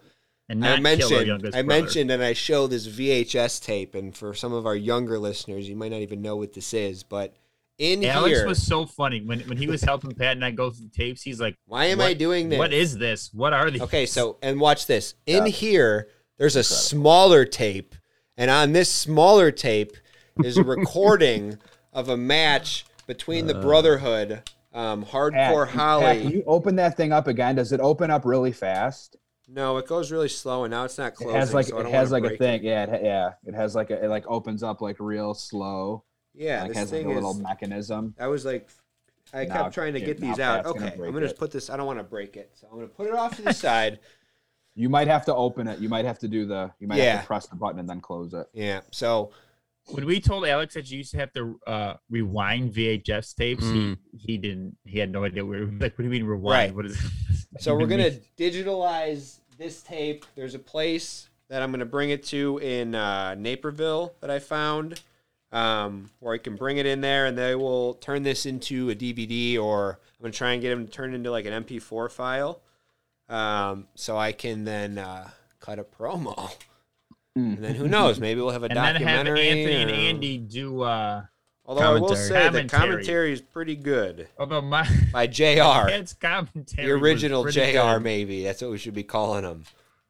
[0.49, 1.81] and I not kill our mentioned, youngest I brother.
[1.81, 5.75] mentioned, and I show this VHS tape, and for some of our younger listeners, you
[5.75, 7.35] might not even know what this is, but
[7.77, 10.69] in Alex here, was so funny when when he was helping Pat and I go
[10.69, 11.21] through the tapes.
[11.21, 12.59] He's like, why am I doing this?
[12.59, 13.33] What is this?
[13.33, 15.15] What are these?" Okay, so and watch this.
[15.25, 15.51] In Yeah.
[15.51, 17.95] here, there's a smaller tape,
[18.37, 19.95] and on this smaller tape
[20.43, 21.57] is a recording
[21.93, 23.61] of a match between the uh.
[23.61, 24.43] Brotherhood,
[24.73, 26.21] um, Pat, Hardcore Pat, Holly.
[26.21, 27.55] can you open that thing up again?
[27.55, 29.17] Does it open up really fast?
[29.53, 31.35] no, it goes really slow, and now it's not It closing.
[31.35, 32.61] has like so it has like a thing.
[32.61, 32.67] It.
[32.67, 33.31] Yeah, it, yeah.
[33.45, 36.05] It has like a it like opens up like real slow.
[36.33, 37.39] Yeah, like this has like a little is.
[37.39, 38.15] mechanism.
[38.17, 38.69] I was like,
[39.33, 40.63] I Now- kept trying to get these out.
[40.63, 41.37] Pat's gonna Okay, I'm gonna it.
[41.37, 41.69] put this.
[41.69, 43.99] I don't want to break it, so I'm gonna put it off to the side.
[44.73, 45.79] You might have to open it.
[45.79, 46.71] You might have to do the.
[46.79, 48.47] You might have to press the button and then close it.
[48.53, 48.79] Yeah.
[48.91, 49.31] So
[49.87, 53.97] when we told Alex that you used to have to uh, rewind VHS tapes, Mm.
[54.13, 54.77] he he didn't.
[54.85, 55.45] He had no idea.
[55.45, 56.43] What, like, what do you mean rewind?
[56.45, 56.75] Right.
[56.75, 56.99] What is?
[57.59, 60.25] So we're gonna digitalize this tape.
[60.35, 65.01] There's a place that I'm gonna bring it to in uh, Naperville that I found,
[65.51, 68.95] um, where I can bring it in there, and they will turn this into a
[68.95, 72.09] DVD, or I'm gonna try and get them to turn it into like an MP4
[72.09, 72.61] file,
[73.29, 75.29] um, so I can then uh,
[75.59, 76.51] cut a promo.
[77.35, 78.19] And then who knows?
[78.19, 79.47] Maybe we'll have a And then have documentary.
[79.49, 80.81] Anthony and Andy do.
[80.81, 81.23] uh
[81.65, 82.27] Although I will Commentary.
[82.27, 82.67] say the Commentary.
[82.69, 85.43] commentary is pretty good Although my by Jr.
[85.87, 87.99] Pat's commentary, the original JR, good.
[88.01, 89.63] maybe that's what we should be calling him.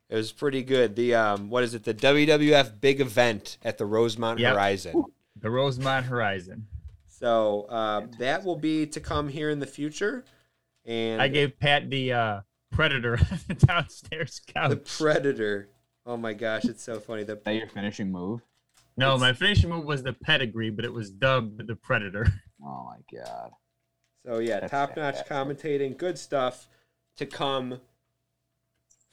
[0.09, 0.95] It was pretty good.
[0.95, 1.83] The um, what is it?
[1.83, 4.53] The WWF big event at the Rosemont Yep.
[4.53, 5.03] Horizon.
[5.39, 6.67] The Rosemont Horizon.
[7.07, 10.23] So uh, that will be to come here in the future.
[10.85, 12.41] And I gave Pat the uh,
[12.71, 14.97] Predator on the downstairs the couch.
[14.97, 15.69] Predator.
[16.11, 17.23] Oh my gosh, it's so funny.
[17.23, 18.41] The Is that your finishing move?
[18.97, 22.27] no, my finishing move was the Pedigree, but it was dubbed the Predator.
[22.63, 23.49] Oh my god.
[24.23, 26.67] So yeah, top notch commentating, good stuff
[27.17, 27.79] to come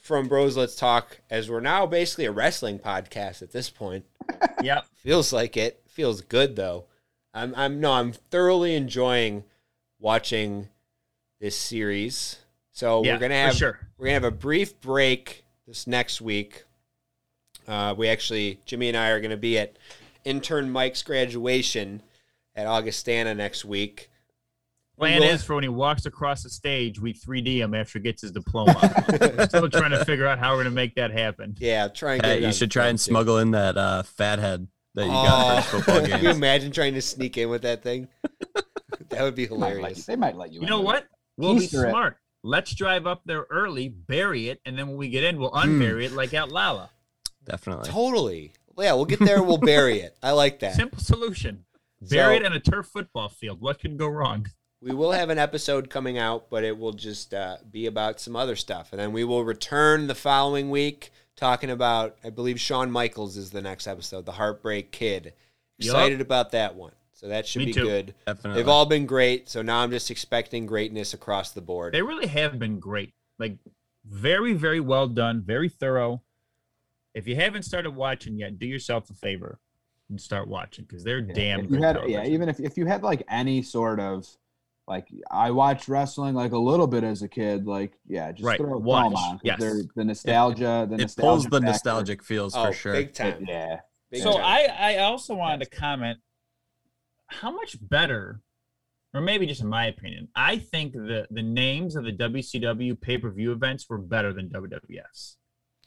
[0.02, 1.20] from Bros Let's Talk.
[1.30, 4.04] As we're now basically a wrestling podcast at this point.
[4.62, 4.84] yep.
[4.96, 5.82] Feels like it.
[5.86, 6.88] Feels good though.
[7.32, 9.44] I'm I'm no, I'm thoroughly enjoying
[9.98, 10.68] watching
[11.40, 12.36] this series.
[12.72, 13.78] So Yeah, we're gonna have sure.
[13.96, 16.64] we're gonna have a brief break this next week.
[17.68, 19.76] Uh, we actually Jimmy and I are gonna be at
[20.24, 22.02] intern Mike's graduation
[22.56, 24.10] at Augustana next week.
[24.98, 28.02] Plan will- is for when he walks across the stage, we 3D him after he
[28.02, 28.74] gets his diploma.
[29.48, 31.54] Still trying to figure out how we're gonna make that happen.
[31.60, 33.04] Yeah, try and get Hey, you should try and too.
[33.04, 36.72] smuggle in that uh, fathead that you Oh, got for his football Can you imagine
[36.72, 38.08] trying to sneak in with that thing?
[39.10, 40.06] that would be They might let you, hilarious.
[40.06, 40.60] they might let you.
[40.62, 41.02] You know what?
[41.04, 41.08] it.
[41.36, 41.90] We'll Easter be egg.
[41.92, 42.16] smart.
[42.42, 46.04] Let's drive up there early, bury it, and then when we get in, we'll unbury
[46.06, 46.90] it like at Lala.
[47.48, 47.90] Definitely.
[47.90, 48.52] Totally.
[48.78, 49.42] Yeah, we'll get there.
[49.42, 50.16] We'll bury it.
[50.22, 50.74] I like that.
[50.74, 51.64] Simple solution.
[52.00, 53.60] Bury So- it in a turf football field.
[53.60, 54.46] What can go wrong?
[54.80, 58.36] We will have an episode coming out, but it will just uh, be about some
[58.36, 58.90] other stuff.
[58.92, 63.50] And then we will return the following week talking about, I believe Shawn Michaels is
[63.50, 65.32] the next episode, The Heartbreak Kid.
[65.78, 65.94] Yup.
[65.96, 66.92] Excited about that one.
[67.12, 67.84] So that should Me be too.
[67.84, 68.14] good.
[68.28, 68.60] Definitely.
[68.62, 69.48] They've all been great.
[69.48, 71.92] So now I'm just expecting greatness across the board.
[71.92, 73.10] They really have been great.
[73.40, 73.56] Like
[74.04, 76.22] very, very well done, very thorough.
[77.18, 79.58] If you haven't started watching yet, do yourself a favor
[80.08, 81.76] and start watching because they're Yeah, damn if good.
[81.80, 84.26] you had, yeah, even if, if you had like any sort of
[84.86, 88.56] like I watched wrestling like a little bit as a kid, like yeah, just Right,
[88.56, 89.32] throw, throw watch, them on.
[89.38, 89.60] 'cause yes.
[89.60, 91.66] they're the nostalgia, the It nostalgia pulls the factor.
[91.66, 92.92] nostalgic feels oh, for sure.
[92.92, 93.44] big time.
[93.48, 94.42] Yeah, Big so time.
[94.44, 96.18] I, I also wanted to comment
[97.26, 98.40] how much better,
[99.12, 103.18] or maybe just in my opinion, I think the the names of the WCW pay
[103.18, 105.36] per view events were better than WWF's.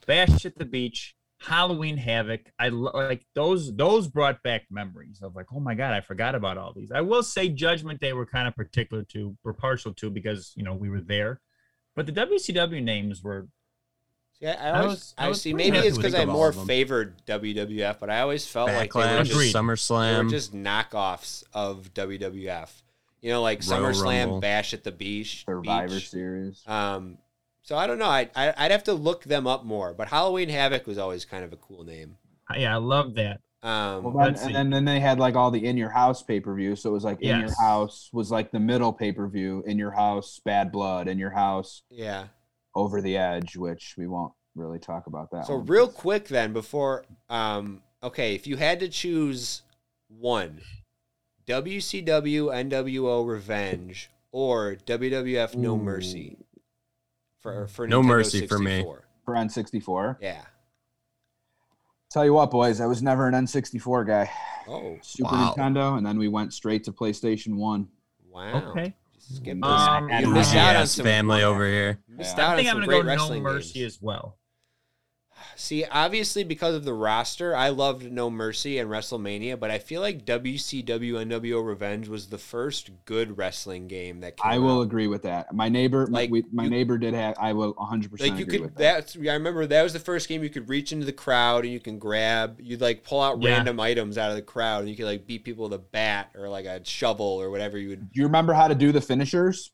[0.05, 2.41] Bash at the Beach, Halloween Havoc.
[2.59, 3.75] I like those.
[3.75, 6.91] Those brought back memories of like, oh my god, I forgot about all these.
[6.91, 10.63] I will say Judgment Day were kind of particular to, or partial to, because you
[10.63, 11.41] know we were there.
[11.95, 13.47] But the WCW names were
[14.39, 15.53] See, I, I I always, was- I I, was see.
[15.53, 16.13] Maybe it's because.
[16.13, 19.31] I Think of all more favored WWF, but I always felt like they were just,
[19.31, 19.53] Agreed.
[19.53, 20.23] they SummerSlam.
[20.25, 22.69] were just knockoffs of WWF.
[23.21, 24.39] You know, like Royal SummerSlam, Rumble.
[24.41, 26.09] Bash at the Beach, Survivor Beach.
[26.09, 26.63] Series.
[26.65, 27.17] Um,
[27.63, 28.05] so I don't know.
[28.05, 29.93] I, I I'd have to look them up more.
[29.93, 32.17] But Halloween Havoc was always kind of a cool name.
[32.55, 33.41] yeah, I love that.
[33.63, 36.39] Um, Well, then, and then, then they had like all the in your house pay
[36.39, 36.75] per view.
[36.75, 39.63] So it was like in your house was like the middle pay per view.
[39.67, 41.07] In your house, Bad Blood.
[41.07, 42.27] In your house, yeah.
[42.73, 45.45] Over the Edge, which we won't really talk about that.
[45.45, 45.65] So one.
[45.67, 49.61] real quick then, before um, okay, if you had to choose
[50.07, 50.61] one,
[51.47, 56.37] WCW NWO Revenge or WWF No Mercy
[57.41, 58.85] for for No Nintendo Mercy for me.
[59.25, 60.17] for N64.
[60.21, 60.41] Yeah.
[62.09, 64.29] Tell you what, boys, I was never an N64 guy.
[64.67, 65.53] Oh Super Wow.
[65.57, 67.87] Nintendo, and then we went straight to PlayStation One.
[68.29, 68.69] wow.
[68.71, 68.93] Okay.
[69.17, 70.15] Skip Um, this.
[70.15, 71.99] and you missed out on Yes, some family over here.
[72.07, 72.45] missed Yeah.
[72.47, 73.95] out I think on I'm some gonna great go No wrestling Mercy games.
[73.95, 74.37] as well.
[75.55, 80.01] See, obviously because of the roster, I loved No Mercy and WrestleMania, but I feel
[80.01, 84.83] like WCW NWO Revenge was the first good wrestling game that came I will out.
[84.83, 85.53] agree with that.
[85.53, 87.35] My neighbor, my, Like, we, my you- neighbor did have.
[87.39, 89.05] I will 100 percent Like you agree could with that.
[89.05, 91.73] that's I remember that was the first game you could reach into the crowd and
[91.73, 93.49] you can grab you'd like pull out Yeah.
[93.57, 96.31] random items out of the crowd and you could like beat people with a bat
[96.35, 99.01] or like a shovel or whatever you would Do you remember how to do the
[99.01, 99.71] finishers?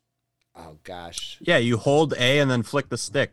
[0.56, 1.38] oh gosh.
[1.42, 3.32] Yeah, you hold A and then flick the stick.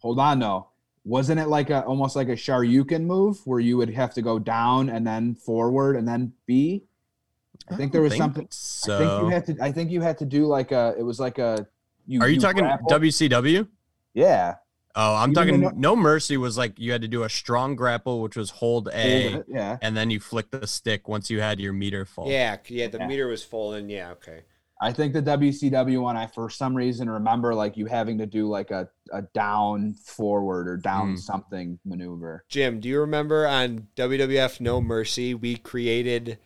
[0.00, 0.68] Hold on, though.
[1.08, 4.38] Wasn't it like a almost like a Shoryuken move where you would have to go
[4.38, 6.84] down and then forward and then B?
[7.70, 8.46] I think there was Think something.
[8.50, 9.56] So, I think you had to.
[9.64, 10.94] I think you had to do like a.
[10.98, 11.66] It was like a.
[12.06, 13.66] You, are you, talking grapple- WCW?
[14.12, 14.56] Yeah.
[14.94, 17.74] Oh, I'm You talking know- No Mercy was like you had to do a strong
[17.76, 19.78] grapple, which was hold A, Hold Yeah.
[19.80, 22.28] and then you flick the stick once you had your meter full.
[22.30, 23.06] Yeah, yeah, the Yeah.
[23.06, 24.42] meter was full and yeah, okay.
[24.80, 28.48] I think the WCW one, I for some reason remember like you having to do
[28.48, 31.18] like a, a down forward or down Mm.
[31.18, 32.44] something maneuver.
[32.48, 36.38] Jim, do you remember on WWF No Mercy we created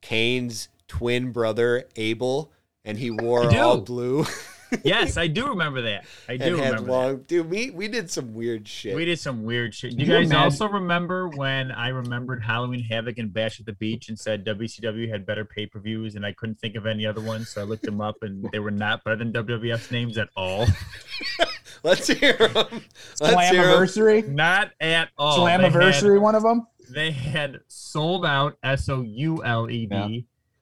[0.00, 2.52] Kane's twin brother Abel
[2.84, 4.24] and he wore all blue
[4.84, 6.04] Yes, I do remember that.
[6.28, 6.92] I do and had remember that.
[6.92, 8.94] long dude we we did some weird shit.
[8.94, 9.96] We did some weird shit.
[9.96, 13.66] Do you you guys imagine- also remember when I remembered Halloween Havoc and Bash at
[13.66, 16.86] the Beach and said WCW had better pay per views and I couldn't think of
[16.86, 19.90] any other ones, so I looked them up and they were not better than WWF's
[19.90, 20.66] names at all.
[21.82, 22.82] Let's hear them.
[23.20, 23.68] Let's hear 'em.
[23.68, 24.28] Slammiversary?
[24.28, 25.44] Not at all.
[25.46, 26.66] They Slammiversary, one of them?
[26.90, 29.94] They had sold out S O U L E D.
[29.94, 30.20] Yeah.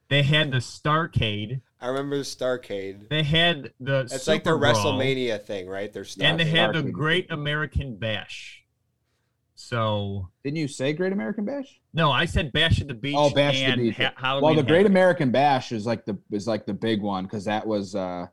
[0.09, 1.61] They had the Starcade.
[1.79, 3.07] I remember the Starcade.
[3.09, 5.91] They had the It's like their Super Brawl, WrestleMania thing, right?
[5.93, 6.23] Their Starcade.
[6.23, 8.63] and they had the Great American Bash.
[9.55, 11.79] So Didn't you say Great American Bash?
[11.93, 13.15] no, I said Bash at the Beach.
[13.17, 13.97] Oh, Bash at and the Beach.
[13.97, 14.91] Ha- Halloween Well, the Great Havoc.
[14.91, 18.27] American Bash is like the is like the big one because that was uh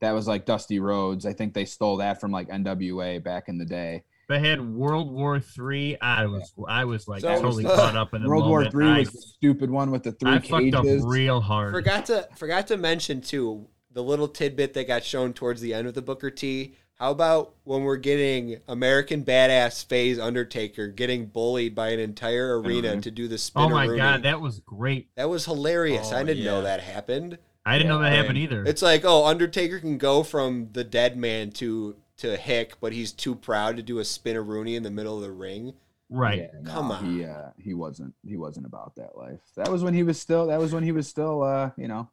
[0.00, 1.26] that was like Dusty Rhodes.
[1.26, 4.04] I think they stole that from like NWA back in the day.
[4.28, 5.96] They had World War Three.
[6.00, 8.72] I was I was like So- totally caught up in the World War moment.
[8.72, 11.72] Three I, was the stupid one with the three I fucked up real hard.
[11.72, 15.88] Forgot to forgot to mention too the little tidbit that got shown towards the end
[15.88, 16.74] of the Booker T.
[16.96, 22.88] How about when we're getting American Badass Phase Undertaker getting bullied by an entire arena
[22.88, 23.02] Arena.
[23.02, 25.08] to do the spin oh my god, that was great.
[25.14, 26.10] that was hilarious.
[26.12, 27.38] Oh, I didn't know that happened.
[27.64, 28.64] I didn't know that happened either.
[28.64, 33.12] It's like, oh, Undertaker can go from the dead man to to Hick, but he's
[33.12, 35.74] too proud to do a spin Rooney in the middle of the ring.
[36.10, 36.50] right.
[36.52, 37.04] Yeah, no, Come on.
[37.04, 39.40] He uh, he wasn't he wasn't about that life.
[39.56, 42.08] That was when he was still that was when he was still uh, you know,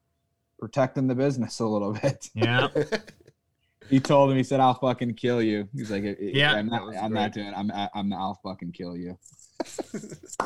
[0.59, 2.29] protecting the business a little bit.
[2.33, 2.67] Yeah.
[3.87, 5.69] He told him he said I'll fucking kill you.
[5.71, 7.21] He's like Yeah, I'm not was I'm great.
[7.21, 9.15] not doing I'm I- I'm I'll fucking kill you.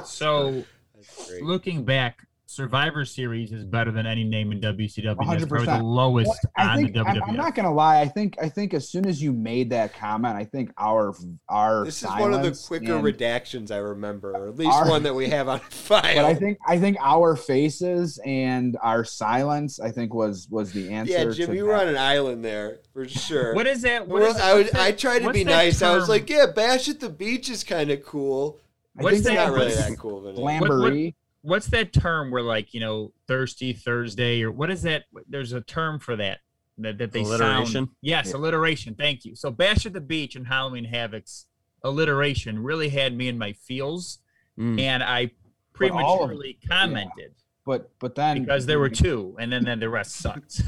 [0.03, 0.65] So
[1.41, 2.27] looking back,
[2.59, 5.03] Survivor Series is better than any name in WCW.
[5.03, 5.77] That's probably 100%.
[5.77, 8.01] the lowest Well, I on think the I'm, I'm not gonna lie.
[8.01, 11.13] I think I think as soon as you made that comment, I think our
[11.47, 15.03] our This is one of the quicker redactions I remember, or at least Our- one
[15.03, 16.01] that we have on file.
[16.15, 20.89] But I think I think our faces and our silence, I think was was the
[20.91, 21.11] answer.
[21.13, 21.65] yeah, to Jim, you that.
[21.67, 23.53] were on an island there for sure.
[23.53, 24.07] What is that?
[24.07, 25.83] What Well, is, I, would, that- I tried to be that nice.
[25.83, 28.59] I was like, yeah, Bash at the Beach is kind of cool.
[28.97, 30.61] I What's think It's that- not really that cool of a name.
[30.63, 31.13] Slamboree.
[31.41, 35.05] What's that term where like you know thirsty Thursday or what is that?
[35.27, 36.39] There's a term for that
[36.77, 37.71] that, that they Alliteration?
[37.73, 37.89] sound.
[38.01, 38.37] Yes, Yeah.
[38.39, 38.95] alliteration.
[38.95, 39.35] Thank you.
[39.35, 41.45] So Bash at the Beach and Halloween Havoc's
[41.83, 44.19] alliteration really had me in my feels,
[44.57, 44.79] Mm.
[44.79, 45.31] and I
[45.73, 47.33] prematurely commented
[47.65, 50.61] But but then because there were two, and then then the rest sucked.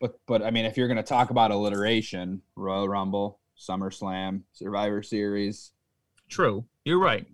[0.00, 5.72] But but I mean, if you're gonna talk about alliteration, Royal Rumble, SummerSlam, Survivor Series,
[6.28, 7.26] True, you're right,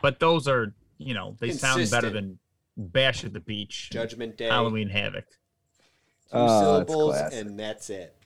[0.00, 0.74] but those are
[1.06, 2.38] you know they sound better than
[2.76, 5.26] Bash at the Beach, Judgment Day, Halloween Havoc.
[5.28, 5.34] two
[6.32, 7.40] Oh, syllables, classic.
[7.46, 8.16] and that's it.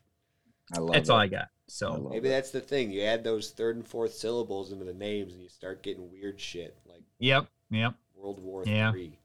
[0.75, 1.13] I love That's it.
[1.13, 1.49] all I got.
[1.69, 2.31] So love Maybe it.
[2.31, 2.91] that's the thing.
[2.93, 6.41] You add those third and fourth syllables into the names, and you start getting weird
[6.41, 7.95] shit like yep, yep.
[8.15, 8.93] World War Yeah.
[8.93, 9.19] Three.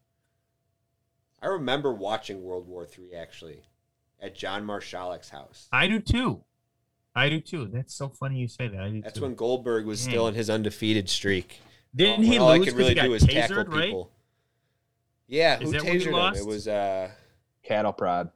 [1.41, 3.61] I remember watching World War Three actually
[4.21, 5.67] at John Marshalek's house.
[5.71, 6.43] I do too.
[7.15, 7.67] I do too.
[7.71, 8.79] That's so funny you say that.
[8.79, 9.23] I do That's too.
[9.23, 11.59] when Goldberg was still in his undefeated streak.
[11.95, 13.85] Didn't he All I lose could because really he got do is tackle tasered, right?
[13.85, 14.11] people.
[15.27, 16.41] Yeah, Is who that when tasered him?
[16.41, 17.11] It was uh
[17.63, 18.31] cattle prod.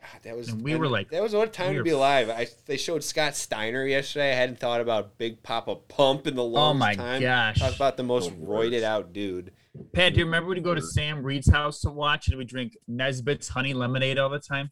[0.00, 1.90] God, that was And we were like- that was what a time we to be
[1.90, 2.30] alive.
[2.30, 4.32] I they showed Scott Steiner yesterday.
[4.32, 7.20] I hadn't thought about Big Papa Pump in the longest Oh my time.
[7.22, 7.58] gosh.
[7.58, 9.52] Talk about the most The roided out dude.
[9.92, 12.76] Pat, do you remember we'd go to Sam Reed's house to watch and we drink
[12.88, 14.70] Nesbitt's honey lemonade all the time?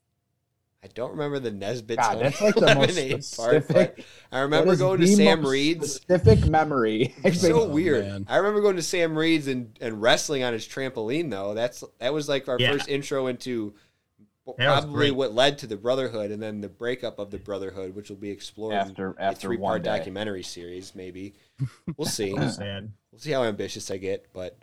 [0.84, 3.22] I don't remember the Nesbitt's God, that's like the most lemonade part,
[3.64, 4.04] specific.
[4.30, 5.94] I remember going to Sam Reed's.
[5.94, 7.14] Specific memory.
[7.24, 8.04] It's so Oh, weird.
[8.04, 8.26] man.
[8.28, 11.54] I remember going to Sam Reed's and, and wrestling on his trampoline though.
[11.54, 12.72] That's that was like our Yeah.
[12.72, 13.72] first intro into
[14.46, 18.10] That probably what led to the Brotherhood and then the breakup of the Brotherhood, which
[18.10, 21.32] will be explored After- in a after three one part documentary series, maybe.
[21.96, 22.34] We'll see.
[22.34, 22.50] We'll
[23.16, 24.58] see how ambitious I get, but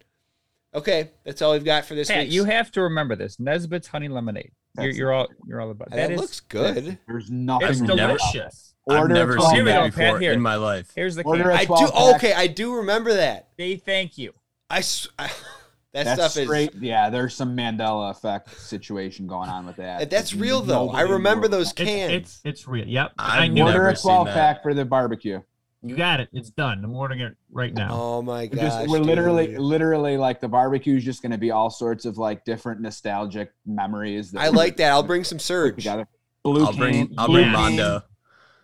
[0.73, 2.31] okay, that's all we've got for this Pat, week.
[2.31, 3.39] you have to remember this.
[3.39, 4.51] Nesbitt's honey lemonade.
[4.77, 6.11] You're, That's- you're all you're all about that, that.
[6.11, 6.97] is- looks good.
[7.07, 7.67] There's nothing.
[7.69, 8.67] It's I've wrong never- with delicious.
[8.89, 10.31] I've never seen that before Pat, here.
[10.33, 10.91] in my life.
[10.95, 12.15] Here's the Order I do pack.
[12.15, 13.49] okay, I do remember that.
[13.59, 14.33] Say thank you.
[14.69, 15.27] I, s- I-
[15.93, 16.73] that That's stuff straight.
[16.75, 20.09] is Yeah, there's some Mandela effect situation going on with that.
[20.09, 20.89] that's real though.
[20.89, 22.13] I remember those cans.
[22.13, 22.87] it's it's real.
[22.87, 23.11] Yep.
[23.19, 25.41] I I've knew Order a seen 12 pack for the barbecue.
[25.83, 26.29] You got it.
[26.31, 26.83] It's done.
[26.83, 27.89] I'm ordering it right now.
[27.91, 29.59] oh my We're, just, we're literally, dude.
[29.59, 33.51] literally like the barbecue is just going to be all sorts of like different nostalgic
[33.65, 34.35] memories.
[34.35, 34.91] I like that.
[34.91, 35.75] I'll bring some put surge.
[35.77, 36.07] together.
[36.43, 37.57] Blue I'll bring can, I'll blue bring Yeah.
[37.57, 38.03] Mondo.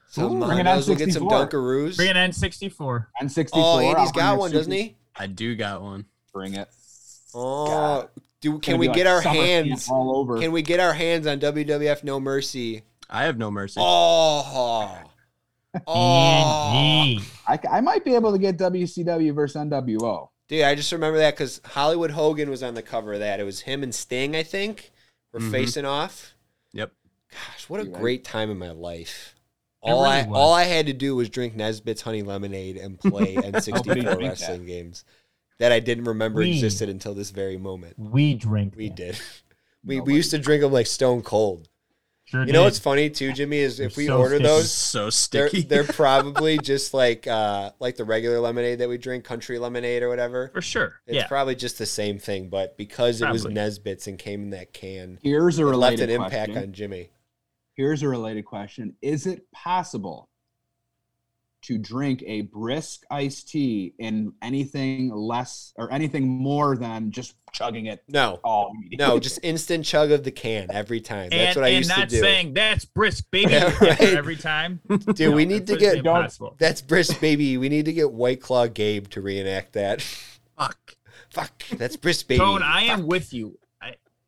[0.10, 1.50] Some Bring an Mondos, we'll get some N64.
[1.50, 1.96] Dunkaroos.
[1.98, 3.08] Bring an N64.
[3.22, 3.50] N64.
[3.54, 4.96] Oh, Andy's I'll got one, doesn't he?
[5.16, 6.06] I do got one.
[6.34, 6.70] Bring it.
[7.36, 8.10] Oh, God.
[8.42, 9.90] do can we be get our hands?
[9.90, 10.40] all over?
[10.40, 12.84] Can we get our hands on WWF No Mercy?
[13.10, 13.80] I have no mercy.
[13.84, 15.02] Oh,
[15.86, 20.30] oh, I, I might be able to get WCW versus NWO.
[20.48, 20.64] dude!
[20.64, 23.40] I just remember that because Hollywood Hogan was on the cover of that.
[23.40, 24.92] It was him and Sting, I think,
[25.34, 25.52] were Mhm.
[25.52, 26.36] facing off.
[26.74, 26.92] Yep.
[27.32, 28.02] Gosh, what a You right.
[28.02, 29.36] great time in my life.
[29.84, 30.38] It All I was.
[30.38, 34.66] all I had to do was drink Nesbitt's honey lemonade and play N64 drank wrestling
[34.66, 35.04] games
[35.60, 37.98] that I didn't remember We- existed until this very moment.
[37.98, 38.74] We drink.
[38.76, 38.96] We that.
[38.96, 39.20] did.
[39.86, 41.70] We, Nobody- we used to drink them like stone cold.
[42.30, 44.44] Sure You know what's funny too, Jimmy, is if They're we so order sticky.
[44.44, 45.62] those, so they're sticky.
[45.62, 50.10] they're probably just like uh like the regular lemonade that we drink, country lemonade or
[50.10, 50.50] whatever.
[50.54, 50.96] For sure.
[51.08, 51.28] It's yeah.
[51.28, 53.56] probably just the same thing, but because it was Probably.
[53.56, 56.58] Nesbitt's and came in that can, Here's a it left related an impact question.
[56.70, 57.10] on Jimmy.
[57.76, 58.96] Here's a related question.
[59.02, 60.30] Is it possible
[61.64, 67.88] to drink a brisk iced tea in anything less or anything more than just chugging
[67.88, 71.30] it No, all no, just instant chug of the can every time.
[71.30, 72.20] That's and, what I and used to not do.
[72.20, 74.00] saying that's brisk, baby, Yeah, right.
[74.02, 74.80] every time.
[74.88, 76.04] Dude, No, we need to get
[76.60, 77.58] that's brisk, baby.
[77.58, 80.02] We need to get White Claw Gabe to reenact that.
[80.58, 80.96] Fuck.
[81.30, 82.40] Fuck, that's brisk, baby.
[82.40, 83.58] Tone, I am with you.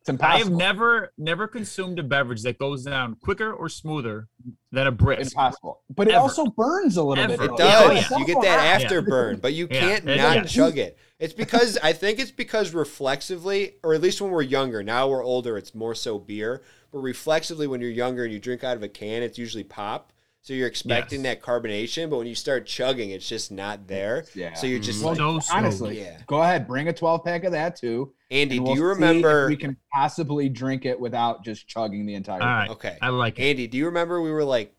[0.07, 4.27] I, It's I have never never consumed a beverage that goes down quicker or smoother
[4.71, 5.33] than a brisk.
[5.33, 5.81] impossible.
[5.93, 6.21] But it Ever.
[6.21, 7.37] also burns a little Ever.
[7.37, 7.43] bit.
[7.45, 7.57] It though.
[7.57, 7.81] does.
[7.83, 8.17] Oh, oh yeah.
[8.17, 8.87] You get that Yeah.
[8.89, 10.43] afterburn, but you can't Yeah, not yeah.
[10.45, 10.97] chug it.
[11.19, 14.81] It's because I think it's because reflexively, or at least when we're younger.
[14.83, 16.61] Now we're older, it's more so beer.
[16.91, 20.13] But reflexively, when you're younger and you drink out of a can, it's usually pop.
[20.41, 21.35] So you're expecting Yes.
[21.35, 24.25] that carbonation, but when you start chugging, it's just not there.
[24.33, 24.53] Yeah.
[24.53, 26.17] So you're just Well, like, so, so- Honestly, Yeah.
[26.25, 28.13] go ahead, bring a 12 pack of that too.
[28.31, 29.47] Andy, and do we'll you remember?
[29.47, 32.69] we can possibly drink it without just chugging the entire All right.
[32.69, 33.43] Okay, I like it.
[33.43, 34.75] Andy, do you remember we were like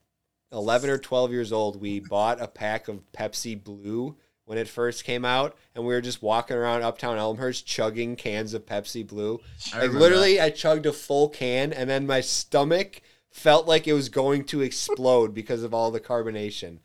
[0.53, 1.81] 11 or 12 years old?
[1.81, 6.01] We bought a pack of Pepsi Blue when it first came out, and we were
[6.01, 9.41] just walking around Uptown Elmhurst chugging cans of Pepsi Blue.
[9.73, 13.87] I Like remember literally, I chugged a full can, and then my stomach felt like
[13.87, 16.79] it was going to explode because of all the carbonation.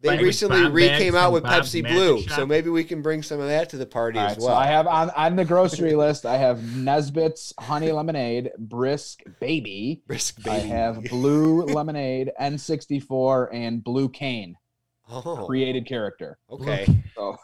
[0.00, 2.36] They Like recently re came out with Bob's Pepsi Magic Blue, Shop.
[2.36, 4.48] so maybe we can bring some of that to the party All as well.
[4.48, 6.24] so I have on on the grocery list.
[6.24, 10.02] I have Nesbitt's honey lemonade, brisk baby.
[10.06, 10.50] Brisk Baby.
[10.50, 14.54] I have blue lemonade, N64, and blue cane
[15.10, 16.38] oh, created character.
[16.48, 16.86] okay.
[17.16, 17.36] So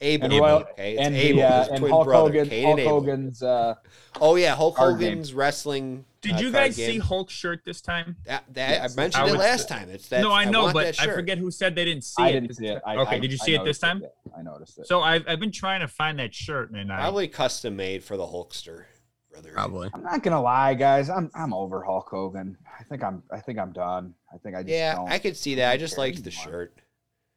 [0.00, 0.30] Abel.
[0.30, 2.88] and Royal okay, it's and Abel, the uh, and twin Hulk brother, Hogan, Hulk and
[2.88, 3.42] Hogan's.
[3.42, 3.74] Uh,
[4.20, 5.10] Oh yeah, Hulk card game.
[5.10, 6.04] Hogan's wrestling.
[6.20, 7.00] Did uh, you card guys see game.
[7.00, 8.16] Hulk shirt this time?
[8.24, 8.44] that?
[8.54, 8.92] that Yes.
[8.98, 9.88] I mentioned I it would- last time.
[9.88, 10.20] It's that.
[10.22, 12.32] no, I know, want but I forget who said they didn't see I it.
[12.40, 12.82] didn't see it.
[12.84, 14.00] I, okay, I- did you see it this time?
[14.02, 14.86] yeah, I noticed it.
[14.88, 18.16] So I've, I've been trying to find that shirt, and I Probably custom made for
[18.16, 18.84] the Hulkster,
[19.30, 19.52] brother.
[19.52, 19.90] Probably.
[19.94, 21.08] I'm not gonna lie, guys.
[21.08, 22.58] I'm I'm over Hulk Hogan.
[22.78, 24.14] I think I'm I think I'm done.
[24.34, 25.08] I think I just Yeah, don't.
[25.10, 25.70] I could see that.
[25.70, 26.76] I just care liked the shirt.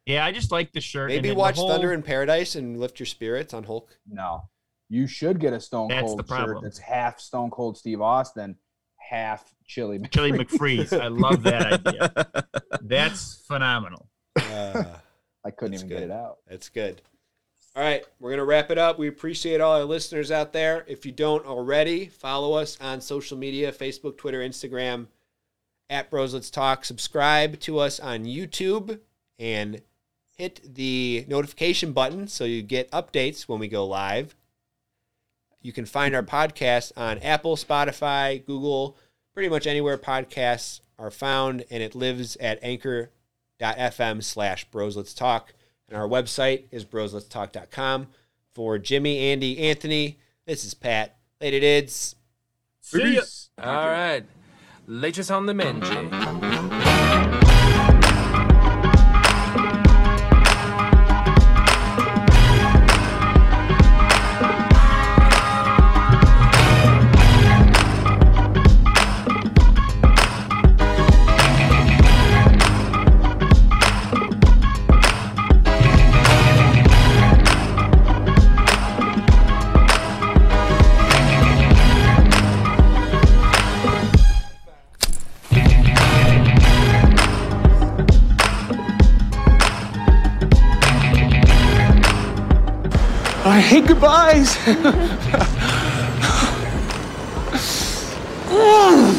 [0.06, 1.10] yeah, I just like the shirt.
[1.10, 3.96] Maybe then watch whole- Thunder in Paradise and lift your spirits on Hulk.
[4.08, 4.42] No,
[4.88, 8.56] you should get a Stone That's Cold shirt that's half Stone Cold Steve Austin,
[9.08, 10.10] half Chili McFreeze.
[10.10, 11.00] Chili McFreeze.
[11.00, 12.44] I love that idea.
[12.82, 14.08] That's phenomenal.
[14.36, 14.84] Uh,
[15.44, 15.94] I couldn't even good.
[15.94, 16.38] get it out.
[16.48, 17.02] That's good.
[17.74, 18.98] All right, we're going to wrap it up.
[18.98, 20.84] We appreciate all our listeners out there.
[20.86, 25.06] If you don't already, follow us on social media Facebook, Twitter, Instagram,
[25.88, 26.84] at Bros Let's Talk.
[26.84, 29.00] Subscribe to us on YouTube
[29.38, 29.80] and
[30.36, 34.36] hit the notification button so you get updates when we go live.
[35.62, 38.96] You can find our podcast on Apple, Spotify, Google,
[39.32, 45.54] pretty much anywhere podcasts are found, and it lives at anchor.fm slash bros let's talk.
[45.88, 48.08] And our website is brosletstalk.com.
[48.50, 51.16] For Jimmy, Andy, Anthony, this is Pat.
[51.40, 52.16] Later, dids.
[52.80, 53.22] See ya.
[53.58, 54.24] All right.
[54.86, 57.31] Latest on the Menji.
[93.72, 94.58] Hate goodbyes.